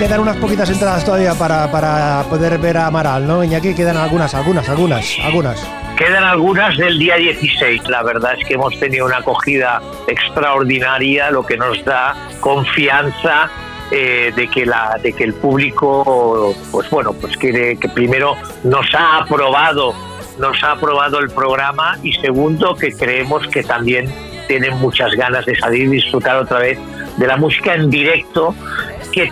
Quedan, 0.00 0.20
unas 0.20 0.36
poquitas 0.38 0.68
entradas 0.68 1.04
todavía 1.04 1.34
para, 1.34 1.70
para 1.70 2.24
poder 2.28 2.58
ver 2.58 2.78
a 2.78 2.86
Amaral, 2.88 3.24
¿no, 3.24 3.44
Iñaki? 3.44 3.72
Quedan 3.72 3.96
algunas, 3.96 4.34
algunas, 4.34 4.68
algunas, 4.68 5.16
algunas. 5.22 5.64
Quedan 5.96 6.24
algunas 6.24 6.76
del 6.76 6.98
día 6.98 7.14
16. 7.14 7.88
La 7.88 8.02
verdad 8.02 8.34
es 8.36 8.44
que 8.44 8.54
hemos 8.54 8.76
tenido 8.80 9.06
una 9.06 9.18
acogida 9.18 9.80
extraordinaria, 10.08 11.30
lo 11.30 11.46
que 11.46 11.56
nos 11.56 11.84
da 11.84 12.16
confianza 12.40 13.48
eh, 13.92 14.32
de 14.34 14.48
que 14.48 14.66
la 14.66 14.98
de 15.00 15.12
que 15.12 15.22
el 15.22 15.34
público 15.34 16.52
pues 16.72 16.90
bueno 16.90 17.12
pues 17.12 17.36
que, 17.36 17.78
que 17.80 17.88
primero 17.90 18.34
nos 18.64 18.92
ha 18.94 19.18
aprobado 19.18 19.94
nos 20.38 20.60
ha 20.64 20.72
aprobado 20.72 21.20
el 21.20 21.30
programa 21.30 21.98
y 22.02 22.12
segundo 22.14 22.74
que 22.74 22.92
creemos 22.92 23.46
que 23.48 23.62
también 23.62 24.10
tienen 24.46 24.76
muchas 24.78 25.12
ganas 25.12 25.44
de 25.46 25.56
salir 25.56 25.82
y 25.82 25.96
disfrutar 25.96 26.36
otra 26.36 26.60
vez 26.60 26.78
de 27.16 27.26
la 27.26 27.36
música 27.36 27.74
en 27.74 27.90
directo 27.90 28.54
que, 29.12 29.30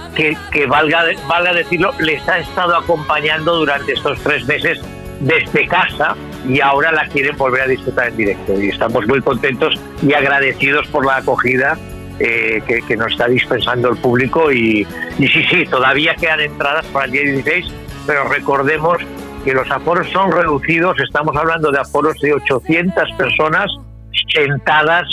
que, 0.52 0.66
valga, 0.66 1.04
valga 1.26 1.52
decirlo, 1.54 1.92
les 1.98 2.26
ha 2.28 2.38
estado 2.38 2.76
acompañando 2.76 3.56
durante 3.56 3.92
estos 3.92 4.18
tres 4.20 4.44
meses 4.46 4.80
desde 5.20 5.66
casa 5.66 6.16
y 6.48 6.60
ahora 6.60 6.92
la 6.92 7.06
quieren 7.08 7.36
volver 7.36 7.62
a 7.62 7.66
disfrutar 7.66 8.08
en 8.08 8.16
directo. 8.16 8.60
Y 8.60 8.68
estamos 8.68 9.06
muy 9.06 9.20
contentos 9.20 9.74
y 10.02 10.12
agradecidos 10.12 10.86
por 10.88 11.04
la 11.04 11.16
acogida 11.16 11.76
eh, 12.18 12.62
que, 12.86 12.96
nos 12.96 13.12
está 13.12 13.26
dispensando 13.26 13.90
el 13.90 13.96
público. 13.96 14.52
Y, 14.52 14.86
y 15.18 15.28
sí, 15.28 15.44
sí, 15.50 15.64
todavía 15.66 16.14
quedan 16.14 16.40
entradas 16.40 16.86
para 16.86 17.06
el 17.06 17.12
día 17.12 17.22
16, 17.22 17.66
pero 18.06 18.28
recordemos 18.28 18.98
que 19.44 19.52
los 19.52 19.68
aforos 19.70 20.08
son 20.10 20.30
reducidos, 20.30 20.96
estamos 21.00 21.36
hablando 21.36 21.72
de 21.72 21.80
aforos 21.80 22.18
de 22.20 22.34
800 22.34 23.12
personas 23.18 23.70
sentadas, 24.32 25.08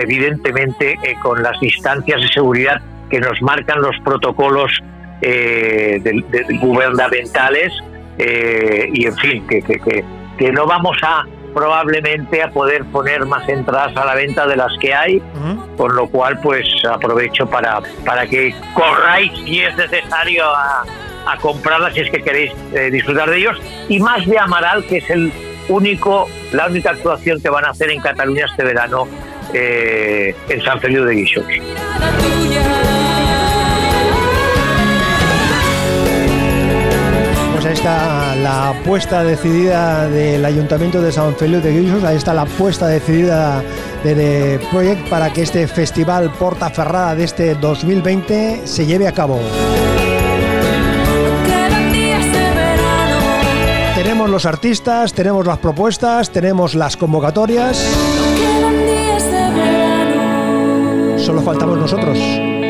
evidentemente 0.00 0.98
eh, 1.02 1.14
con 1.22 1.42
las 1.42 1.58
distancias 1.60 2.20
de 2.20 2.28
seguridad 2.28 2.80
que 3.10 3.20
nos 3.20 3.40
marcan 3.42 3.82
los 3.82 3.96
protocolos 4.04 4.72
eh, 5.20 6.00
de, 6.02 6.24
de 6.30 6.58
gubernamentales 6.58 7.72
eh, 8.18 8.88
y 8.92 9.06
en 9.06 9.16
fin, 9.16 9.46
que, 9.46 9.62
que, 9.62 9.78
que, 9.78 10.04
que, 10.38 10.52
no 10.52 10.66
vamos 10.66 10.96
a 11.02 11.24
probablemente 11.54 12.42
a 12.42 12.50
poder 12.50 12.84
poner 12.86 13.26
más 13.26 13.46
entradas 13.48 13.96
a 13.96 14.04
la 14.04 14.14
venta 14.14 14.46
de 14.46 14.56
las 14.56 14.72
que 14.78 14.94
hay, 14.94 15.16
uh 15.16 15.20
-huh. 15.20 15.76
con 15.76 15.94
lo 15.94 16.08
cual 16.08 16.40
pues 16.42 16.66
aprovecho 16.90 17.46
para, 17.46 17.80
para 18.04 18.26
que 18.26 18.54
corráis 18.74 19.32
si 19.44 19.60
es 19.60 19.76
necesario 19.76 20.44
a, 20.44 20.84
a 21.26 21.36
comprarlas 21.38 21.94
si 21.94 22.00
es 22.00 22.10
que 22.10 22.22
queréis 22.22 22.52
eh, 22.72 22.90
disfrutar 22.90 23.30
de 23.30 23.38
ellos 23.38 23.58
y 23.88 24.00
más 24.00 24.26
de 24.26 24.38
Amaral 24.38 24.84
que 24.86 24.98
es 24.98 25.10
el 25.10 25.32
único 25.68 26.28
la 26.52 26.66
única 26.66 26.90
actuación 26.90 27.40
que 27.40 27.48
van 27.48 27.64
a 27.64 27.70
hacer 27.70 27.90
en 27.90 28.00
Cataluña 28.00 28.46
este 28.46 28.64
verano 28.64 29.08
eh, 29.52 30.34
en 30.48 30.62
San 30.62 30.80
Feliu 30.80 31.04
de 31.04 31.14
Guixols. 31.14 31.60
Pues 37.52 37.66
ahí 37.66 37.72
está 37.74 38.34
la 38.36 38.70
apuesta 38.70 39.22
decidida 39.22 40.08
del 40.08 40.44
Ayuntamiento 40.44 41.00
de 41.00 41.12
San 41.12 41.36
Feliu 41.36 41.60
de 41.60 41.72
Guixols, 41.72 42.04
ahí 42.04 42.16
está 42.16 42.34
la 42.34 42.42
apuesta 42.42 42.88
decidida 42.88 43.62
de 44.02 44.58
Project 44.70 45.08
para 45.08 45.32
que 45.32 45.42
este 45.42 45.68
festival 45.68 46.32
Portaferrada 46.38 47.14
de 47.14 47.24
este 47.24 47.54
2020 47.54 48.62
se 48.64 48.86
lleve 48.86 49.06
a 49.06 49.12
cabo. 49.12 49.38
Los 54.32 54.46
artistas, 54.46 55.12
tenemos 55.12 55.46
las 55.46 55.58
propuestas, 55.58 56.30
tenemos 56.30 56.74
las 56.74 56.96
convocatorias. 56.96 57.76
Solo 61.18 61.42
faltamos 61.42 61.78
nosotros. 61.78 62.18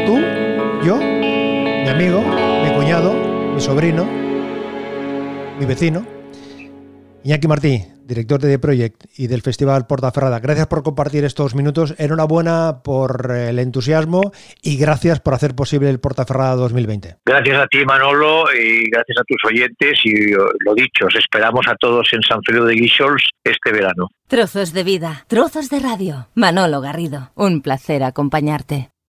Tú, 0.04 0.18
yo, 0.84 0.96
mi 0.96 1.88
amigo, 1.88 2.20
mi 2.20 2.74
cuñado, 2.74 3.14
mi 3.54 3.60
sobrino, 3.60 4.04
mi 5.56 5.64
vecino. 5.64 6.04
Iñaki 7.22 7.46
Martí, 7.46 7.91
director 8.04 8.40
de 8.40 8.48
The 8.48 8.58
Project 8.58 9.04
y 9.16 9.26
del 9.26 9.42
Festival 9.42 9.86
Portaferrada. 9.86 10.40
Gracias 10.40 10.66
por 10.66 10.82
compartir 10.82 11.24
estos 11.24 11.54
minutos. 11.54 11.94
Enhorabuena 11.98 12.82
por 12.84 13.32
el 13.34 13.58
entusiasmo 13.58 14.32
y 14.62 14.76
gracias 14.76 15.20
por 15.20 15.34
hacer 15.34 15.54
posible 15.54 15.90
el 15.90 16.00
Portaferrada 16.00 16.56
2020. 16.56 17.16
Gracias 17.24 17.58
a 17.58 17.66
ti, 17.66 17.84
Manolo, 17.84 18.44
y 18.52 18.90
gracias 18.90 19.18
a 19.18 19.24
tus 19.24 19.38
oyentes. 19.44 20.00
Y 20.04 20.32
lo 20.32 20.74
dicho, 20.74 21.06
os 21.06 21.14
esperamos 21.16 21.66
a 21.68 21.74
todos 21.76 22.08
en 22.12 22.22
San 22.22 22.42
Feliu 22.44 22.64
de 22.64 22.74
Guixols 22.74 23.22
este 23.44 23.72
verano. 23.72 24.08
Trozos 24.28 24.72
de 24.72 24.84
vida, 24.84 25.24
trozos 25.28 25.68
de 25.68 25.80
radio. 25.80 26.28
Manolo 26.34 26.80
Garrido, 26.80 27.32
un 27.34 27.62
placer 27.62 28.02
acompañarte. 28.02 28.91